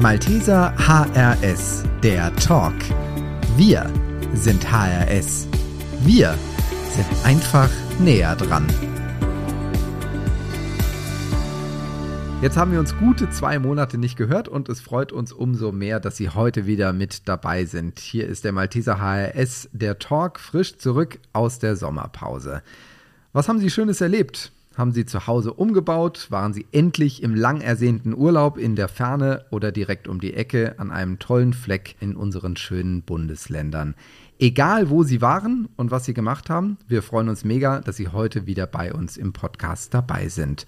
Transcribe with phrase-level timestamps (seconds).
[0.00, 2.72] Malteser HRS, der Talk.
[3.56, 3.92] Wir
[4.32, 5.48] sind HRS.
[6.04, 6.38] Wir
[6.94, 8.64] sind einfach näher dran.
[12.40, 15.98] Jetzt haben wir uns gute zwei Monate nicht gehört und es freut uns umso mehr,
[15.98, 17.98] dass Sie heute wieder mit dabei sind.
[17.98, 22.62] Hier ist der Malteser HRS, der Talk, frisch zurück aus der Sommerpause.
[23.32, 24.52] Was haben Sie Schönes erlebt?
[24.78, 26.28] Haben Sie zu Hause umgebaut?
[26.30, 30.78] Waren Sie endlich im lang ersehnten Urlaub in der Ferne oder direkt um die Ecke
[30.78, 33.96] an einem tollen Fleck in unseren schönen Bundesländern?
[34.38, 38.06] Egal, wo Sie waren und was Sie gemacht haben, wir freuen uns mega, dass Sie
[38.06, 40.64] heute wieder bei uns im Podcast dabei sind.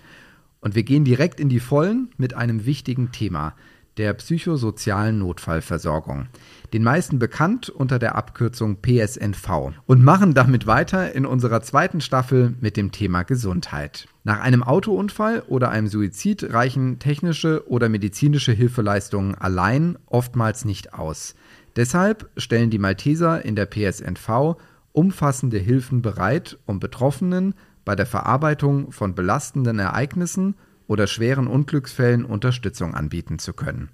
[0.60, 3.54] Und wir gehen direkt in die Vollen mit einem wichtigen Thema,
[3.97, 6.29] der psychosozialen Notfallversorgung.
[6.73, 9.73] Den meisten bekannt unter der Abkürzung PSNV.
[9.87, 14.07] Und machen damit weiter in unserer zweiten Staffel mit dem Thema Gesundheit.
[14.23, 21.35] Nach einem Autounfall oder einem Suizid reichen technische oder medizinische Hilfeleistungen allein oftmals nicht aus.
[21.77, 24.57] Deshalb stellen die Malteser in der PSNV
[24.93, 27.54] umfassende Hilfen bereit, um Betroffenen
[27.85, 30.54] bei der Verarbeitung von belastenden Ereignissen
[30.91, 33.91] oder schweren Unglücksfällen Unterstützung anbieten zu können.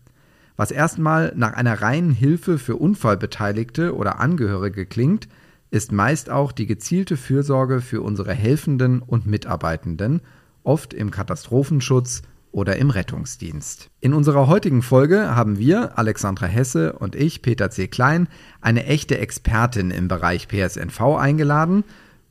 [0.56, 5.28] Was erstmal nach einer reinen Hilfe für Unfallbeteiligte oder Angehörige klingt,
[5.70, 10.22] ist meist auch die gezielte Fürsorge für unsere Helfenden und Mitarbeitenden,
[10.62, 13.90] oft im Katastrophenschutz oder im Rettungsdienst.
[14.00, 17.88] In unserer heutigen Folge haben wir, Alexandra Hesse und ich, Peter C.
[17.88, 18.26] Klein,
[18.62, 21.84] eine echte Expertin im Bereich PSNV eingeladen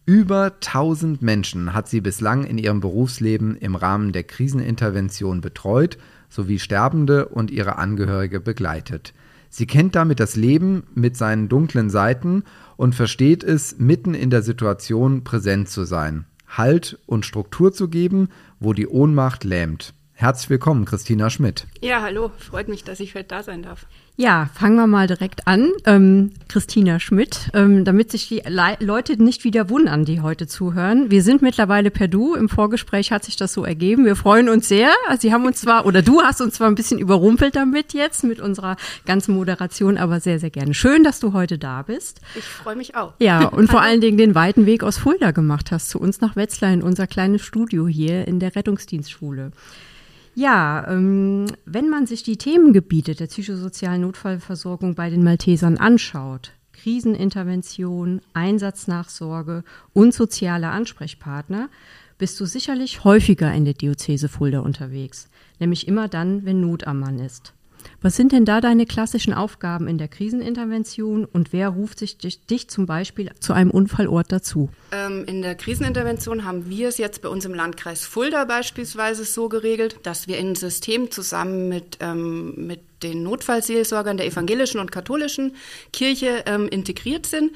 [0.05, 5.97] über 1000 Menschen hat sie bislang in ihrem Berufsleben im Rahmen der Krisenintervention betreut
[6.29, 9.13] sowie Sterbende und ihre Angehörige begleitet.
[9.49, 12.43] Sie kennt damit das Leben mit seinen dunklen Seiten
[12.77, 18.29] und versteht es, mitten in der Situation präsent zu sein, Halt und Struktur zu geben,
[18.59, 19.93] wo die Ohnmacht lähmt.
[20.13, 21.67] Herzlich willkommen, Christina Schmidt.
[21.81, 23.85] Ja, hallo, freut mich, dass ich heute da sein darf.
[24.17, 25.71] Ja, fangen wir mal direkt an.
[25.83, 31.11] Ähm, Christina Schmidt, ähm, damit sich die Le Leute nicht wieder wundern, die heute zuhören.
[31.11, 32.33] Wir sind mittlerweile per Du.
[32.33, 34.05] Im Vorgespräch hat sich das so ergeben.
[34.05, 34.89] Wir freuen uns sehr.
[35.19, 38.39] Sie haben uns zwar, oder du hast uns zwar ein bisschen überrumpelt damit jetzt, mit
[38.39, 40.73] unserer ganzen Moderation, aber sehr, sehr gerne.
[40.73, 42.21] Schön, dass du heute da bist.
[42.35, 43.15] Ich freue mich auch.
[43.19, 46.37] Ja, und vor allen Dingen den weiten Weg aus Fulda gemacht hast, zu uns nach
[46.37, 49.51] Wetzlar in unser kleines Studio hier in der Rettungsdienstschule.
[50.37, 58.19] Ja, ähm, wenn man sich die Themengebiete der psychosozialen Notfallversorgung bei den Maltesern anschaut, Krisenintervention,
[58.33, 59.63] Einsatznachsorge
[59.93, 61.69] und soziale Ansprechpartner,
[62.17, 65.29] bist du sicherlich häufiger in der Diözese Fulda unterwegs,
[65.59, 67.54] nämlich immer dann, wenn Not am Mann ist.
[68.01, 72.45] Was sind denn da deine klassischen Aufgaben in der Krisenintervention und wer ruft sich dich,
[72.45, 74.69] dich zum Beispiel zu einem Unfallort dazu?
[74.91, 79.49] Ähm, in der Krisenintervention haben wir es jetzt bei uns im Landkreis Fulda beispielsweise so
[79.49, 85.55] geregelt, dass wir ein System zusammen mit, ähm, mit den Notfallseelsorgern der evangelischen und katholischen
[85.91, 87.51] Kirche ähm, integriert sind.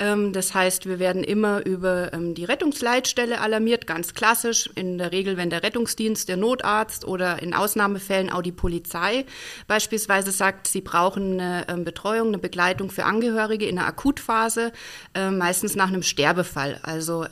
[0.00, 4.68] Ähm, das heißt, wir werden immer über ähm, die Rettungsleitstelle alarmiert, ganz klassisch.
[4.74, 9.24] In der Regel, wenn der Rettungsdienst, der Notarzt oder in Ausnahmefällen auch die Polizei
[9.68, 14.72] beispielsweise sagt, sie brauchen eine ähm, Betreuung, eine Begleitung für Angehörige in der Akutphase,
[15.14, 16.80] meistens nach einem Sterbefall.
[16.82, 17.24] Also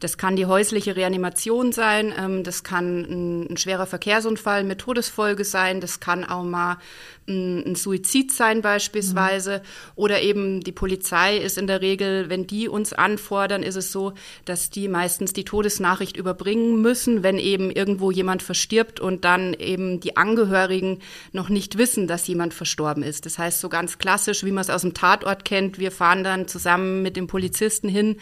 [0.00, 6.00] das kann die häusliche Reanimation sein, das kann ein schwerer Verkehrsunfall mit Todesfolge sein, das
[6.00, 6.78] kann auch mal
[7.28, 9.58] ein Suizid sein beispielsweise.
[9.58, 9.62] Mhm.
[9.96, 14.14] Oder eben die Polizei ist in der Regel, wenn die uns anfordern, ist es so,
[14.44, 20.00] dass die meistens die Todesnachricht überbringen müssen, wenn eben irgendwo jemand verstirbt und dann eben
[20.00, 21.00] die Angehörigen
[21.32, 23.26] noch nicht wissen, dass jemand verstorben ist.
[23.26, 25.78] Das heißt so ganz klassisch, wie man es aus dem Tatort kennt.
[25.78, 28.16] Wir fahren dann zusammen mit dem Polizisten hin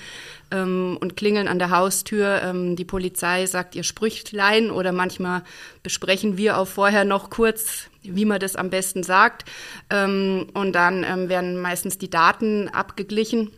[0.51, 2.43] ähm, und klingeln an der Haustür.
[2.43, 5.43] Ähm, die Polizei sagt ihr Sprüchlein oder manchmal
[5.83, 9.45] besprechen wir auch vorher noch kurz, wie man das am besten sagt.
[9.91, 13.51] Ähm, und dann ähm, werden meistens die Daten abgeglichen.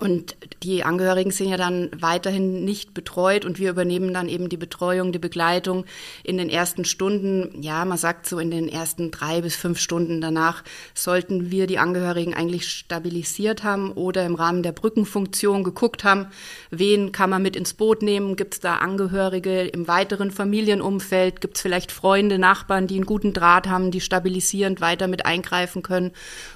[0.00, 0.34] Und
[0.64, 5.12] die Angehörigen sind ja dann weiterhin nicht betreut und wir übernehmen dann eben die Betreuung,
[5.12, 5.84] die Begleitung
[6.24, 7.62] in den ersten Stunden.
[7.62, 10.64] Ja, man sagt so in den ersten drei bis fünf Stunden danach
[10.94, 16.26] sollten wir die Angehörigen eigentlich stabilisiert haben oder im Rahmen der Brückenfunktion geguckt haben,
[16.70, 21.56] wen kann man mit ins Boot nehmen, gibt es da Angehörige im weiteren Familienumfeld, gibt
[21.56, 26.10] es vielleicht Freunde, Nachbarn, die einen guten Draht haben, die stabilisierend weiter mit eingreifen können.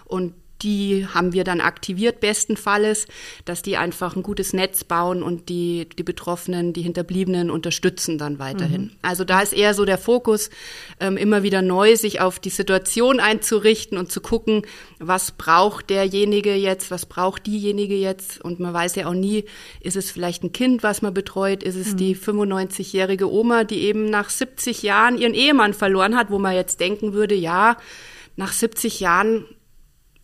[0.07, 3.07] Und die haben wir dann aktiviert, bestenfalls,
[3.45, 8.39] dass die einfach ein gutes Netz bauen und die, die Betroffenen, die Hinterbliebenen unterstützen dann
[8.39, 8.83] weiterhin.
[8.83, 8.91] Mhm.
[9.03, 10.51] Also da ist eher so der Fokus,
[11.01, 14.63] ähm, immer wieder neu sich auf die Situation einzurichten und zu gucken,
[14.99, 18.45] was braucht derjenige jetzt, was braucht diejenige jetzt.
[18.45, 19.45] Und man weiß ja auch nie,
[19.81, 21.97] ist es vielleicht ein Kind, was man betreut, ist es mhm.
[21.99, 26.81] die 95-jährige Oma, die eben nach 70 Jahren ihren Ehemann verloren hat, wo man jetzt
[26.81, 27.77] denken würde, ja,
[28.37, 29.45] nach 70 Jahren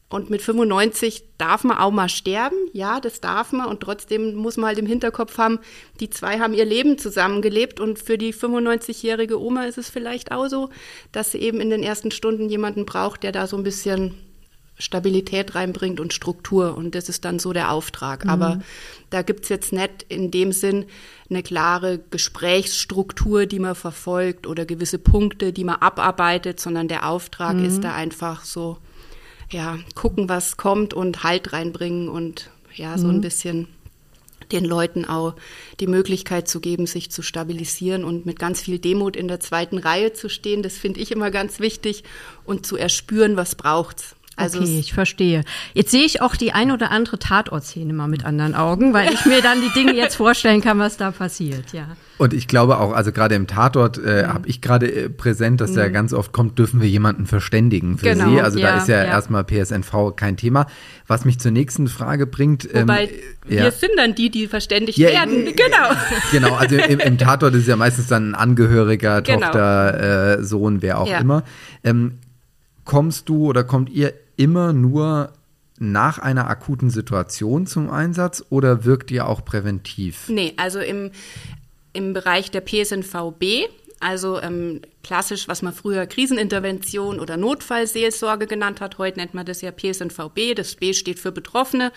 [0.09, 3.67] und mit 95 darf man auch mal sterben, ja, das darf man.
[3.67, 5.59] Und trotzdem muss man halt im Hinterkopf haben,
[5.99, 7.81] die zwei haben ihr Leben zusammengelebt.
[7.81, 10.71] Und für die 95-jährige Oma ist es vielleicht auch so,
[11.11, 14.15] dass sie eben in den ersten Stunden jemanden braucht, der da so ein bisschen
[14.79, 16.77] Stabilität reinbringt und Struktur.
[16.77, 18.25] Und das ist dann so der Auftrag.
[18.25, 18.31] Mhm.
[18.31, 18.61] Aber
[19.11, 20.85] da gibt's jetzt nicht in dem Sinn
[21.31, 27.57] eine klare Gesprächsstruktur, die man verfolgt oder gewisse Punkte, die man abarbeitet, sondern der Auftrag
[27.57, 27.65] mhm.
[27.65, 28.79] ist da einfach so
[29.55, 33.15] ja, gucken, was kommt und Halt reinbringen und ja, so mhm.
[33.15, 33.69] ein bisschen
[34.51, 35.35] den Leuten auch
[35.81, 39.79] die Möglichkeit zu geben, sich zu stabilisieren und mit ganz viel Demut in der zweiten
[39.79, 40.63] Reihe zu stehen.
[40.63, 42.03] Das finde ich immer ganz wichtig
[42.45, 44.17] und zu erspüren, was braucht's.
[44.37, 45.45] Also okay, ich verstehe.
[45.73, 49.25] Jetzt sehe ich auch die ein oder andere Tatortszene mal mit anderen Augen, weil ich
[49.25, 51.97] mir dann die Dinge jetzt vorstellen kann, was da passiert, ja.
[52.17, 54.33] Und ich glaube auch, also gerade im Tatort äh, mhm.
[54.33, 55.77] habe ich gerade äh, präsent, dass mhm.
[55.77, 58.41] da ganz oft kommt, dürfen wir jemanden verständigen für genau, Sie.
[58.41, 60.67] Also ja, da ist ja, ja, erstmal PSNV kein Thema.
[61.07, 62.69] Was mich zur nächsten Frage bringt.
[62.73, 63.11] Ähm, Wobei, ähm,
[63.49, 65.45] wir sind dann die, die verständigt ja, werden.
[65.45, 65.55] Genau.
[66.33, 69.41] Genau, also im, im, Tatort ist ja meistens dann ein Angehöriger, genau.
[69.47, 71.45] Tochter, äh, Sohn, wer auch immer.
[71.83, 72.19] Ähm,
[72.85, 75.33] kommst du oder kommt ihr immer nur
[75.79, 80.29] nach einer akuten Situation zum Einsatz oder wirkt ihr auch präventiv?
[80.29, 81.11] Nee, also im,
[81.95, 83.71] im Bereich der PSNVB,
[84.01, 89.63] also ähm, klassisch, was man früher Krisenintervention oder Notfallseelsorge genannt hat, heute nennt man das
[89.63, 91.91] ja PSNVB, das B steht für Betroffene,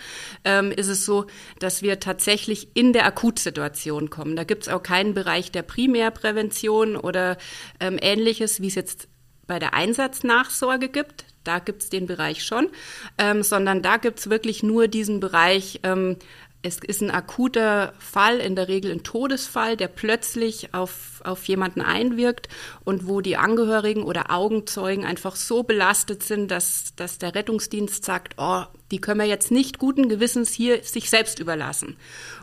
[0.44, 1.26] ähm, ist es so,
[1.58, 4.36] dass wir tatsächlich in der Akutsituation kommen.
[4.36, 7.36] Da gibt es auch keinen Bereich der Primärprävention oder
[7.80, 9.08] ähm, ähnliches, wie es jetzt
[9.46, 11.24] bei der Einsatznachsorge gibt.
[11.42, 12.68] Da gibt es den Bereich schon,
[13.16, 16.16] ähm, sondern da gibt es wirklich nur diesen Bereich, ähm,
[16.62, 21.80] es ist ein akuter Fall, in der Regel ein Todesfall, der plötzlich auf, auf jemanden
[21.80, 22.48] einwirkt
[22.84, 28.34] und wo die Angehörigen oder Augenzeugen einfach so belastet sind, dass, dass der Rettungsdienst sagt,
[28.38, 31.96] oh, die können wir jetzt nicht guten Gewissens hier sich selbst überlassen.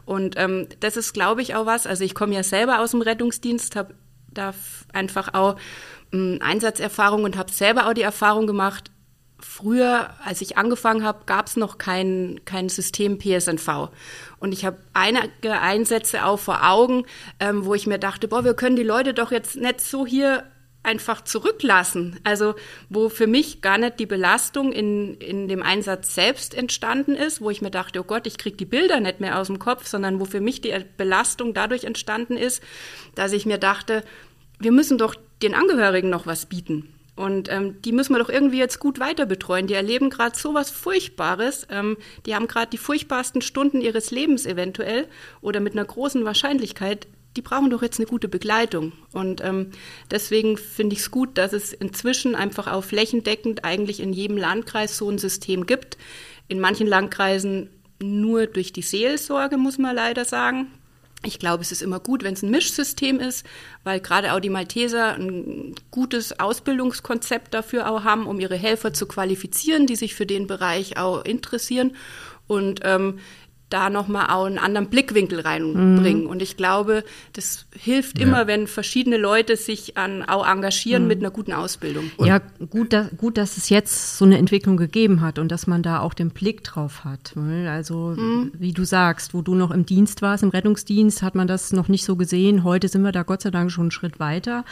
[0.05, 1.85] Und ähm, das ist, glaube ich, auch was.
[1.85, 3.95] Also ich komme ja selber aus dem Rettungsdienst, habe
[4.29, 4.53] da
[4.93, 5.57] einfach auch
[6.13, 8.91] ähm, Einsatzerfahrung und habe selber auch die Erfahrung gemacht,
[9.39, 13.89] früher, als ich angefangen habe, gab es noch kein, kein System PSNV.
[14.39, 17.05] Und ich habe einige Einsätze auch vor Augen,
[17.39, 20.43] ähm, wo ich mir dachte, boah, wir können die Leute doch jetzt nicht so hier
[20.85, 22.19] einfach zurücklassen.
[22.23, 22.55] Also
[22.89, 27.49] wo für mich gar nicht die Belastung in, in dem Einsatz selbst entstanden ist, wo
[27.49, 30.19] ich mir dachte, oh Gott, ich kriege die Bilder nicht mehr aus dem Kopf, sondern
[30.19, 32.61] wo für mich die Belastung dadurch entstanden ist,
[33.15, 34.03] dass ich mir dachte,
[34.59, 36.94] wir müssen doch den Angehörigen noch was bieten.
[37.15, 39.67] Und ähm, die müssen wir doch irgendwie jetzt gut weiter betreuen.
[39.67, 41.65] Die erleben gerade so was Furchtbares.
[41.69, 45.07] Ähm, die haben gerade die furchtbarsten Stunden ihres Lebens eventuell
[45.41, 47.07] oder mit einer großen Wahrscheinlichkeit.
[47.37, 48.91] Die brauchen doch jetzt eine gute Begleitung.
[49.13, 49.71] Und ähm,
[50.11, 54.97] deswegen finde ich es gut, dass es inzwischen einfach auch flächendeckend eigentlich in jedem Landkreis
[54.97, 55.97] so ein System gibt.
[56.47, 57.69] In manchen Landkreisen
[58.01, 60.67] nur durch die Seelsorge, muss man leider sagen.
[61.23, 63.45] Ich glaube, es ist immer gut, wenn es ein Mischsystem ist,
[63.83, 69.07] weil gerade auch die Malteser ein gutes Ausbildungskonzept dafür auch haben, um ihre Helfer zu
[69.07, 71.95] qualifizieren, die sich für den Bereich auch interessieren.
[72.47, 73.19] Und ähm,
[73.69, 76.25] da nochmal auch einen anderen Blickwinkel reinbringen.
[76.25, 76.29] Mhm.
[76.29, 77.03] Und ich glaube,
[77.33, 78.27] das hilft ja.
[78.27, 81.07] immer, wenn verschiedene Leute sich an, auch engagieren mhm.
[81.07, 82.11] mit einer guten Ausbildung.
[82.17, 85.65] Und ja, gut, da, gut, dass es jetzt so eine Entwicklung gegeben hat und dass
[85.65, 87.33] man da auch den Blick drauf hat.
[87.67, 88.51] Also, mhm.
[88.57, 91.87] wie du sagst, wo du noch im Dienst warst, im Rettungsdienst, hat man das noch
[91.87, 92.63] nicht so gesehen.
[92.63, 94.63] Heute sind wir da Gott sei Dank schon einen Schritt weiter.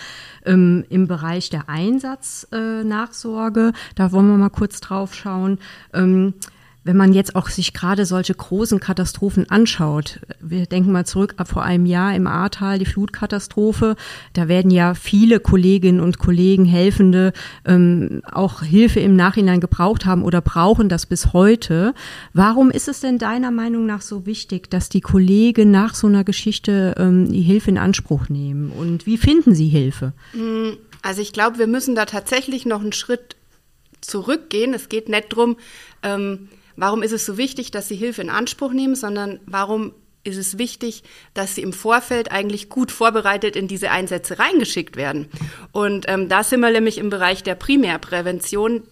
[0.46, 5.58] Ähm, Im Bereich der Einsatznachsorge, äh, da wollen wir mal kurz drauf schauen.
[5.94, 6.36] Ähm,
[6.84, 11.64] wenn man jetzt auch sich gerade solche großen Katastrophen anschaut, wir denken mal zurück vor
[11.64, 13.96] einem Jahr im Ahrtal, die Flutkatastrophe,
[14.34, 17.34] da werden ja viele Kolleginnen und Kollegen, Helfende
[17.66, 21.94] ähm, auch Hilfe im Nachhinein gebraucht haben oder brauchen das bis heute.
[22.34, 26.24] Warum ist es denn deiner Meinung nach so wichtig, dass die Kollegen nach so einer
[26.24, 28.72] Geschichte ähm, die Hilfe in Anspruch nehmen?
[28.72, 30.14] Und wie finden sie Hilfe?
[30.34, 33.36] Hm, also ich glaube, wir müssen da tatsächlich noch einen Schritt
[34.02, 34.74] zurückgehen.
[34.74, 35.58] Es geht nicht drum.
[36.02, 40.38] Ähm, warum ist es so wichtig, dass sie Hilfe in Anspruch nehmen, sondern warum ist
[40.38, 41.04] es wichtig,
[41.34, 45.28] dass sie im Vorfeld eigentlich gut vorbereitet in diese Einsätze reingeschickt werden.
[45.72, 48.84] Und ähm, da sind wir nämlich im Bereich der Primärprävention.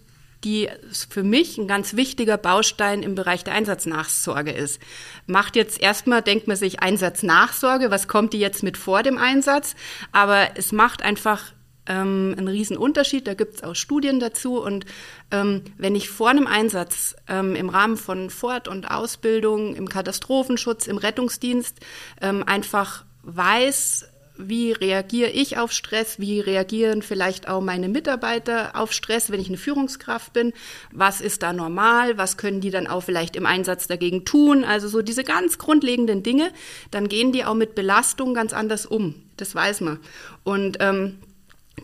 [0.44, 0.70] die
[1.08, 4.80] für mich ein ganz wichtiger Baustein im Bereich der Einsatznachsorge ist.
[5.28, 9.76] Macht jetzt erstmal, denkt man sich Einsatznachsorge, was kommt die jetzt mit vor dem Einsatz?
[10.12, 11.54] Aber es macht einfach
[11.92, 13.28] ähm, einen riesen Unterschied.
[13.28, 14.62] Da gibt es auch Studien dazu.
[14.62, 14.86] Und
[15.32, 20.88] ähm, wenn ich vor einem Einsatz ähm, im Rahmen von Fort- und Ausbildung, im Katastrophenschutz,
[20.88, 21.80] im Rettungsdienst
[22.22, 24.08] ähm, einfach weiß,
[24.38, 29.50] wie reagiere ich auf Stress, wie reagieren vielleicht auch meine Mitarbeiter auf Stress, wenn ich
[29.50, 30.54] eine Führungskraft bin,
[30.92, 34.88] was ist da normal, was können die dann auch vielleicht im Einsatz dagegen tun, also
[34.88, 36.52] so diese ganz grundlegenden Dinge,
[36.90, 40.00] dann gehen die auch mit Belastung ganz anders um, das weiß man.
[40.44, 41.20] Und ähm,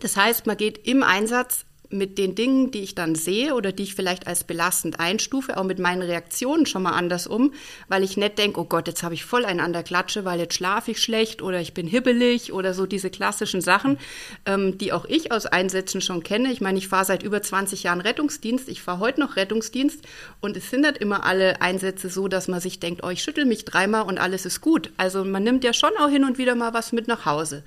[0.00, 3.84] das heißt, man geht im Einsatz mit den Dingen, die ich dann sehe oder die
[3.84, 7.52] ich vielleicht als belastend einstufe, auch mit meinen Reaktionen schon mal anders um,
[7.88, 10.38] weil ich nicht denke, oh Gott, jetzt habe ich voll einen an der Klatsche, weil
[10.38, 13.98] jetzt schlafe ich schlecht oder ich bin hibbelig oder so diese klassischen Sachen,
[14.44, 16.52] ähm, die auch ich aus Einsätzen schon kenne.
[16.52, 20.00] Ich meine, ich fahre seit über 20 Jahren Rettungsdienst, ich fahre heute noch Rettungsdienst
[20.40, 23.46] und es sind nicht immer alle Einsätze so, dass man sich denkt, oh, ich schüttel
[23.46, 24.90] mich dreimal und alles ist gut.
[24.98, 27.62] Also man nimmt ja schon auch hin und wieder mal was mit nach Hause.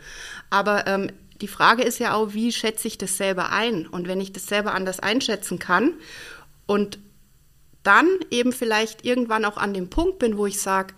[0.51, 1.09] Aber ähm,
[1.41, 3.87] die Frage ist ja auch, wie schätze ich das selber ein?
[3.87, 5.93] Und wenn ich das selber anders einschätzen kann
[6.65, 6.99] und
[7.83, 10.93] dann eben vielleicht irgendwann auch an dem Punkt bin, wo ich sage,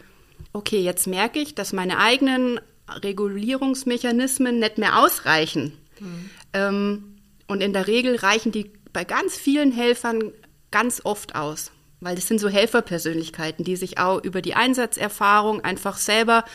[0.51, 2.59] okay, jetzt merke ich, dass meine eigenen
[2.89, 5.77] Regulierungsmechanismen nicht mehr ausreichen.
[5.99, 6.29] Mhm.
[6.53, 10.31] Ähm, und in der Regel reichen die bei ganz vielen Helfern
[10.71, 11.71] ganz oft aus,
[12.03, 16.45] weil das sind so Helferpersönlichkeiten, die sich auch über die Einsatzerfahrung einfach selber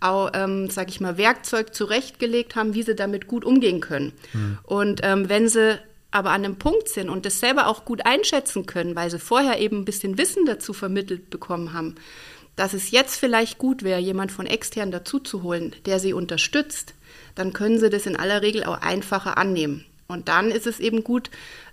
[0.00, 4.12] auch, ähm, sage ich mal, Werkzeug zurechtgelegt haben, wie sie damit gut umgehen können.
[4.32, 4.58] Mhm.
[4.64, 5.78] Und ähm, wenn sie
[6.10, 9.58] aber an einem Punkt sind und das selber auch gut einschätzen können, weil sie vorher
[9.60, 11.96] eben ein bisschen Wissen dazu vermittelt bekommen haben,
[12.56, 16.94] dass es jetzt vielleicht gut wäre, jemand von extern dazu zu holen, der sie unterstützt,
[17.34, 19.84] dann können sie das in aller Regel auch einfacher annehmen.
[20.08, 21.30] Und dann ist es eben gut,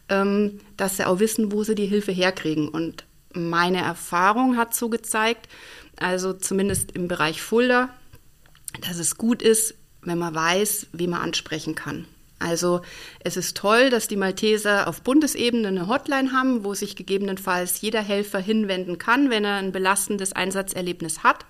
[0.09, 2.67] ähm, dass sie auch wissen, wo sie die Hilfe herkriegen.
[2.67, 5.49] Und meine Erfahrung hat so gezeigt,
[5.97, 7.89] also zumindest im Bereich Fulda,
[8.81, 12.05] dass es gut ist, wenn man weiß, wie man ansprechen kann.
[12.43, 12.81] Also
[13.21, 18.01] es ist toll, dass die Malteser auf Bundesebene eine Hotline haben, wo sich gegebenenfalls jeder
[18.01, 21.45] Helfer hinwenden kann, wenn er ein belastendes Einsatzerlebnis hat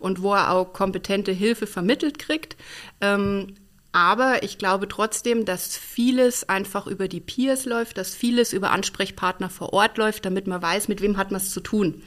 [0.00, 2.56] und wo er auch kompetente Hilfe vermittelt kriegt.
[3.00, 3.54] Ähm,
[3.92, 9.50] aber ich glaube trotzdem, dass vieles einfach über die Peers läuft, dass vieles über Ansprechpartner
[9.50, 12.02] vor Ort läuft, damit man weiß, mit wem hat man es zu tun.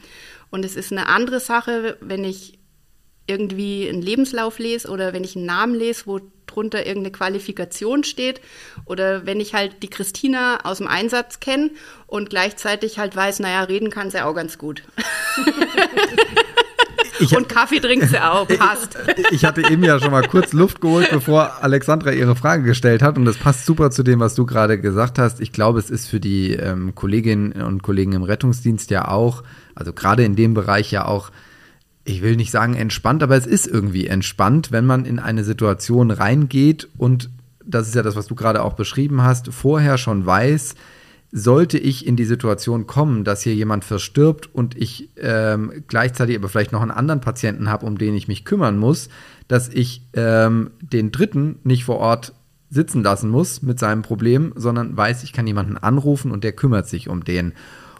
[0.49, 2.57] Und es ist eine andere Sache, wenn ich
[3.27, 8.39] irgendwie einen Lebenslauf lese oder wenn ich einen Namen lese, wo drunter irgendeine Qualifikation steht
[8.85, 11.71] oder wenn ich halt die Christina aus dem Einsatz kenne
[12.07, 14.83] und gleichzeitig halt weiß, naja, reden kann sie auch ganz gut.
[17.19, 18.97] Ich, und Kaffee trinkt sie auch, passt.
[19.31, 23.17] Ich hatte eben ja schon mal kurz Luft geholt, bevor Alexandra ihre Frage gestellt hat.
[23.17, 25.39] Und das passt super zu dem, was du gerade gesagt hast.
[25.39, 29.43] Ich glaube, es ist für die ähm, Kolleginnen und Kollegen im Rettungsdienst ja auch,
[29.75, 31.31] also gerade in dem Bereich ja auch
[32.05, 36.11] ich will nicht sagen entspannt, aber es ist irgendwie entspannt, wenn man in eine Situation
[36.11, 37.31] reingeht und
[37.65, 40.75] das ist ja das, was du gerade auch beschrieben hast, vorher schon weiß,
[41.37, 46.47] sollte ich in die Situation kommen, dass hier jemand verstirbt und ich ähm, gleichzeitig aber
[46.47, 49.09] vielleicht noch einen anderen Patienten habe, um den ich mich kümmern muss,
[49.49, 52.33] dass ich ähm, den Dritten nicht vor Ort
[52.69, 56.87] sitzen lassen muss mit seinem Problem, sondern weiß, ich kann jemanden anrufen und der kümmert
[56.87, 57.51] sich um den.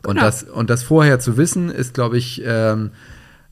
[0.01, 0.11] Genau.
[0.11, 2.91] Und, das, und das vorher zu wissen, ist, glaube ich, ähm,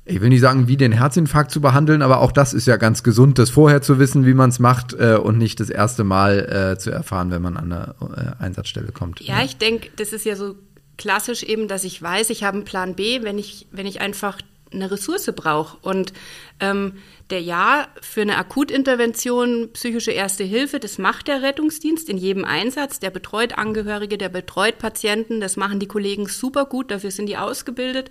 [0.05, 3.03] ich will nicht sagen, wie den Herzinfarkt zu behandeln, aber auch das ist ja ganz
[3.03, 6.73] gesund, das vorher zu wissen, wie man es macht äh, und nicht das erste Mal
[6.73, 7.95] äh, zu erfahren, wenn man an eine
[8.39, 9.21] äh, Einsatzstelle kommt.
[9.21, 9.45] Ja, ja.
[9.45, 10.55] ich denke, das ist ja so
[10.97, 14.39] klassisch eben, dass ich weiß, ich habe einen Plan B, wenn ich, wenn ich einfach
[14.73, 15.77] eine Ressource brauche.
[15.81, 16.13] Und
[16.59, 16.93] ähm,
[17.29, 22.99] der Ja für eine Akutintervention, psychische Erste Hilfe, das macht der Rettungsdienst in jedem Einsatz.
[22.99, 25.39] Der betreut Angehörige, der betreut Patienten.
[25.39, 28.09] Das machen die Kollegen super gut, dafür sind die ausgebildet.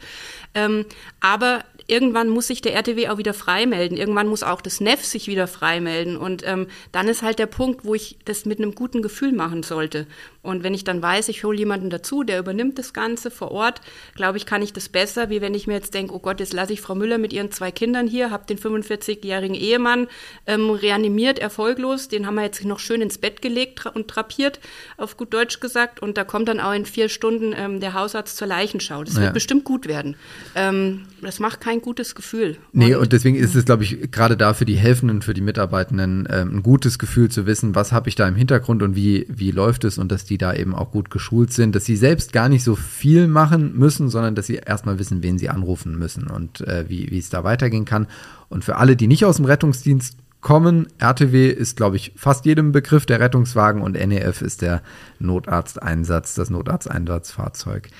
[0.54, 0.86] Ähm,
[1.20, 3.98] aber irgendwann muss sich der RTW auch wieder freimelden.
[3.98, 6.16] Irgendwann muss auch das NEF sich wieder freimelden.
[6.16, 9.62] Und ähm, dann ist halt der Punkt, wo ich das mit einem guten Gefühl machen
[9.62, 10.06] sollte.
[10.40, 13.80] Und wenn ich dann weiß, ich hole jemanden dazu, der übernimmt das Ganze vor Ort,
[14.16, 16.52] glaube ich, kann ich das besser, wie wenn ich mir jetzt denke, oh Gott, jetzt
[16.52, 20.08] lasse ich Frau Müller mit ihren zwei Kindern hier, habe den 45-jährigen Ehemann
[20.46, 24.58] ähm, reanimiert, erfolglos, den haben wir jetzt noch schön ins Bett gelegt und drapiert,
[24.96, 26.00] auf gut Deutsch gesagt.
[26.00, 29.04] Und da kommt dann auch in vier Stunden ähm, der Hausarzt zur Leichenschau.
[29.04, 29.22] Das ja.
[29.22, 30.16] wird bestimmt gut werden.
[30.54, 32.56] Ähm, das macht kein gutes Gefühl.
[32.72, 36.26] Nee, und, deswegen ist es, glaube ich, gerade da für die Helfenden, für die Mitarbeitenden
[36.30, 39.52] ähm, ein gutes Gefühl zu wissen, was habe ich da im Hintergrund und wie, wie
[39.52, 42.32] läuft es und dass die die da eben auch gut geschult sind, dass sie selbst
[42.32, 46.28] gar nicht so viel machen müssen, sondern dass sie erstmal wissen, wen sie anrufen müssen
[46.28, 48.06] und äh, wie, wie es da weitergehen kann.
[48.48, 50.88] Und für alle, die nicht aus dem Rettungsdienst kommen.
[50.98, 54.82] RTW ist, glaube ich, fast jedem Begriff der Rettungswagen und NEF ist der
[55.18, 57.90] Notarzteinsatz, das Notarzteinsatzfahrzeug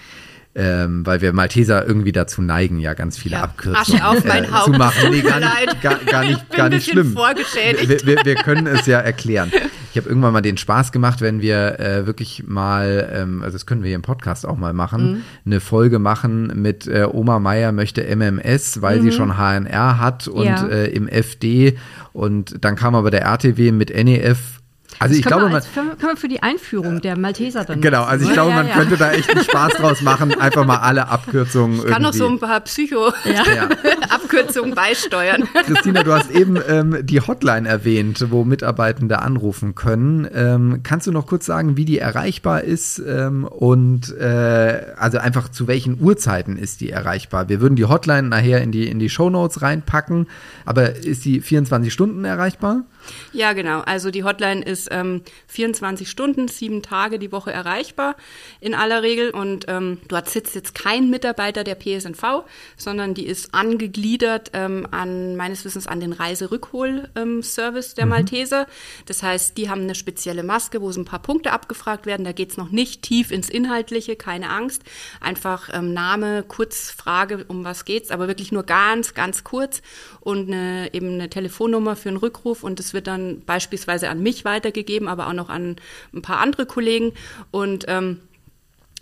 [0.55, 4.49] ähm, weil wir Malteser irgendwie dazu neigen, ja ganz viele ja, Abkürzungen auf mein äh,
[4.49, 4.65] Haupt.
[4.65, 5.11] zu machen.
[5.11, 7.15] Nee, gar nicht, gar, gar nicht, gar nicht schlimm.
[7.15, 9.51] Wir, wir, wir, können es ja erklären.
[9.95, 13.67] Ich habe irgendwann mal den Spaß gemacht, wenn wir äh, wirklich mal, ähm, also das
[13.67, 15.23] können wir hier im Podcast auch mal machen, mhm.
[15.45, 19.03] eine Folge machen mit äh, Oma Meier möchte MMS, weil mhm.
[19.03, 20.67] sie schon HNR hat und ja.
[20.67, 21.77] äh, im FD
[22.15, 24.62] und dann kam aber der RTW mit NEF
[24.99, 27.81] also ich glaube, man können wir für die Einführung der Malteser dann.
[27.81, 28.75] Genau, also ich glaube, ja, man ja.
[28.75, 31.79] könnte da echt einen Spaß draus machen, einfach mal alle Abkürzungen.
[31.79, 35.49] Ich kann noch so ein paar Psycho-Abkürzungen beisteuern.
[35.67, 40.29] Christina, du hast eben ähm, die Hotline erwähnt, wo Mitarbeitende anrufen können.
[40.33, 45.49] Ähm, kannst du noch kurz sagen, wie die erreichbar ist ähm, und äh, also einfach
[45.49, 47.49] zu welchen Uhrzeiten ist die erreichbar?
[47.49, 50.27] Wir würden die Hotline nachher in die in die Show Notes reinpacken,
[50.65, 52.85] aber ist die 24 Stunden erreichbar?
[53.33, 53.81] Ja, genau.
[53.81, 58.17] Also die Hotline ist ähm, 24 Stunden, sieben Tage die Woche erreichbar
[58.61, 59.31] in aller Regel.
[59.31, 62.45] Und ähm, dort sitzt jetzt kein Mitarbeiter der PSNV,
[62.77, 68.11] sondern die ist angegliedert ähm, an meines Wissens an den Reiserückhol-Service ähm, der mhm.
[68.11, 68.67] Malteser.
[69.07, 72.25] Das heißt, die haben eine spezielle Maske, wo so ein paar Punkte abgefragt werden.
[72.25, 74.83] Da geht's noch nicht tief ins Inhaltliche, keine Angst.
[75.21, 79.83] Einfach ähm, Name, kurz Frage, um was geht's, aber wirklich nur ganz, ganz kurz
[80.21, 84.45] und eine, eben eine Telefonnummer für einen Rückruf und das wird dann beispielsweise an mich
[84.45, 85.77] weitergegeben, aber auch noch an
[86.13, 87.13] ein paar andere Kollegen.
[87.51, 88.21] Und ähm,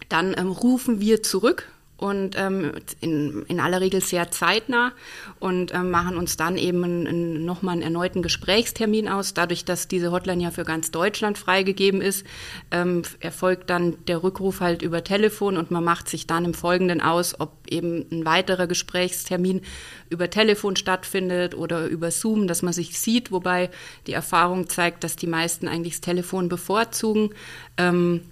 [0.08, 1.68] dann ähm, rufen wir zurück
[2.00, 4.92] und ähm, in, in aller Regel sehr zeitnah
[5.38, 9.34] und ähm, machen uns dann eben nochmal einen erneuten Gesprächstermin aus.
[9.34, 12.24] Dadurch, dass diese Hotline ja für ganz Deutschland freigegeben ist,
[12.70, 17.02] ähm, erfolgt dann der Rückruf halt über Telefon und man macht sich dann im Folgenden
[17.02, 19.60] aus, ob eben ein weiterer Gesprächstermin
[20.08, 23.68] über Telefon stattfindet oder über Zoom, dass man sich sieht, wobei
[24.06, 27.34] die Erfahrung zeigt, dass die meisten eigentlich das Telefon bevorzugen.
[27.76, 28.22] Ähm,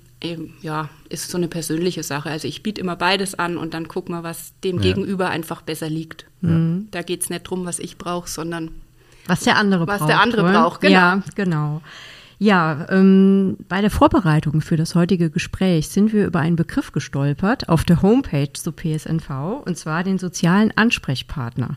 [0.62, 2.30] ja, ist so eine persönliche Sache.
[2.30, 4.82] Also ich biete immer beides an und dann guck mal, was dem ja.
[4.82, 6.26] Gegenüber einfach besser liegt.
[6.40, 6.88] Mhm.
[6.90, 8.70] Da geht es nicht drum, was ich brauche, sondern
[9.26, 10.00] was der andere was braucht.
[10.00, 10.52] Was der andere oder?
[10.52, 10.94] braucht, genau.
[10.94, 11.82] Ja, genau.
[12.40, 17.68] Ja, ähm, bei der Vorbereitung für das heutige Gespräch sind wir über einen Begriff gestolpert
[17.68, 21.76] auf der Homepage zu PSNV, und zwar den sozialen Ansprechpartner.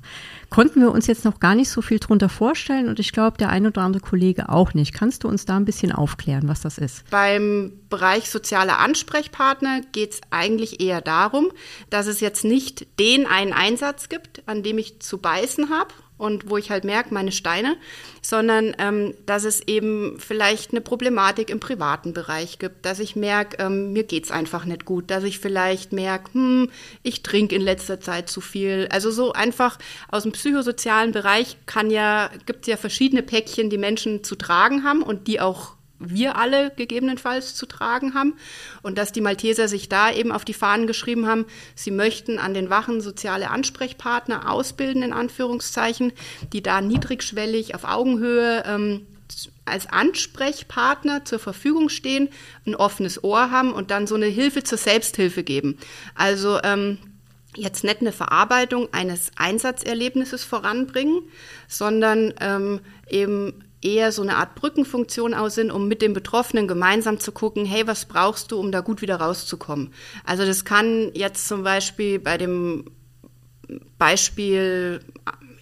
[0.51, 3.49] Konnten wir uns jetzt noch gar nicht so viel drunter vorstellen und ich glaube, der
[3.49, 4.93] ein oder andere Kollege auch nicht.
[4.93, 7.09] Kannst du uns da ein bisschen aufklären, was das ist?
[7.09, 11.47] Beim Bereich soziale Ansprechpartner geht es eigentlich eher darum,
[11.89, 15.91] dass es jetzt nicht den einen Einsatz gibt, an dem ich zu beißen habe
[16.21, 17.77] und wo ich halt merke, meine Steine,
[18.21, 23.57] sondern ähm, dass es eben vielleicht eine Problematik im privaten Bereich gibt, dass ich merke,
[23.63, 26.69] ähm, mir geht's einfach nicht gut, dass ich vielleicht merke, hm,
[27.01, 28.87] ich trinke in letzter Zeit zu viel.
[28.91, 29.79] Also so einfach
[30.09, 34.83] aus dem psychosozialen Bereich kann ja, gibt es ja verschiedene Päckchen, die Menschen zu tragen
[34.83, 38.33] haben und die auch wir alle gegebenenfalls zu tragen haben.
[38.81, 42.53] Und dass die Malteser sich da eben auf die Fahnen geschrieben haben, sie möchten an
[42.53, 46.13] den Wachen soziale Ansprechpartner ausbilden, in Anführungszeichen,
[46.53, 49.07] die da niedrigschwellig auf Augenhöhe ähm,
[49.65, 52.29] als Ansprechpartner zur Verfügung stehen,
[52.65, 55.77] ein offenes Ohr haben und dann so eine Hilfe zur Selbsthilfe geben.
[56.15, 56.97] Also ähm,
[57.55, 61.21] jetzt nicht eine Verarbeitung eines Einsatzerlebnisses voranbringen,
[61.67, 67.19] sondern ähm, eben eher so eine Art Brückenfunktion aus sind, um mit dem Betroffenen gemeinsam
[67.19, 69.93] zu gucken, hey, was brauchst du, um da gut wieder rauszukommen?
[70.23, 72.85] Also das kann jetzt zum Beispiel bei dem
[73.97, 74.99] Beispiel,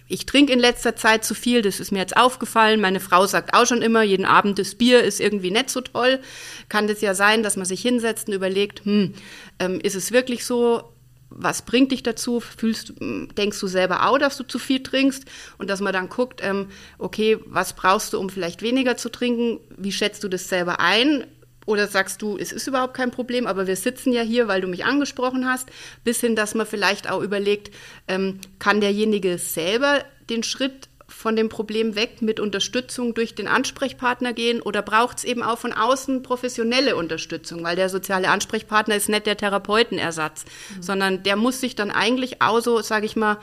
[0.08, 2.80] ich trinke in letzter Zeit zu viel, das ist mir jetzt aufgefallen.
[2.80, 6.20] Meine Frau sagt auch schon immer, jeden Abend das Bier ist irgendwie nicht so toll.
[6.68, 9.14] Kann das ja sein, dass man sich hinsetzt und überlegt, hm,
[9.60, 10.82] ähm, ist es wirklich so?
[11.30, 12.40] Was bringt dich dazu?
[12.40, 15.24] Fühlst, denkst du selber auch, dass du zu viel trinkst?
[15.58, 19.60] Und dass man dann guckt, ähm, okay, was brauchst du, um vielleicht weniger zu trinken?
[19.76, 21.24] Wie schätzt du das selber ein?
[21.66, 24.66] Oder sagst du, es ist überhaupt kein Problem, aber wir sitzen ja hier, weil du
[24.66, 25.68] mich angesprochen hast,
[26.04, 27.72] bis hin, dass man vielleicht auch überlegt,
[28.08, 34.32] ähm, kann derjenige selber den Schritt von dem Problem weg mit Unterstützung durch den Ansprechpartner
[34.32, 39.08] gehen oder braucht es eben auch von außen professionelle Unterstützung, weil der soziale Ansprechpartner ist
[39.08, 40.82] nicht der Therapeutenersatz, mhm.
[40.82, 43.38] sondern der muss sich dann eigentlich auch so, sage ich mal,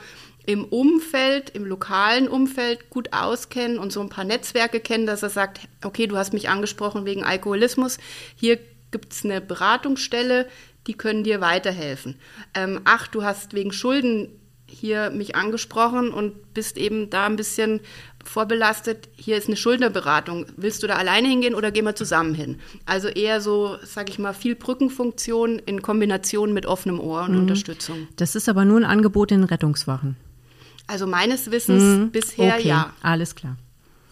[0.46, 5.28] im Umfeld, im lokalen Umfeld gut auskennen und so ein paar Netzwerke kennen, dass er
[5.28, 7.98] sagt, okay, du hast mich angesprochen wegen Alkoholismus,
[8.34, 8.58] hier
[8.90, 10.48] gibt es eine Beratungsstelle,
[10.86, 12.18] die können dir weiterhelfen.
[12.54, 14.30] Ähm, ach, du hast wegen Schulden
[14.68, 17.80] hier mich angesprochen und bist eben da ein bisschen
[18.24, 19.08] vorbelastet.
[19.16, 20.46] Hier ist eine Schuldnerberatung.
[20.56, 22.58] Willst du da alleine hingehen oder gehen wir zusammen hin?
[22.84, 27.40] Also eher so, sage ich mal, viel Brückenfunktion in Kombination mit offenem Ohr und mhm.
[27.40, 28.08] Unterstützung.
[28.16, 30.16] Das ist aber nur ein Angebot in Rettungswachen.
[30.86, 32.10] Also meines Wissens mhm.
[32.10, 32.68] bisher okay.
[32.68, 32.92] ja.
[33.02, 33.56] Alles klar.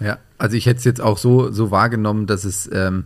[0.01, 3.05] Ja, also ich hätte es jetzt auch so, so wahrgenommen, dass es ähm,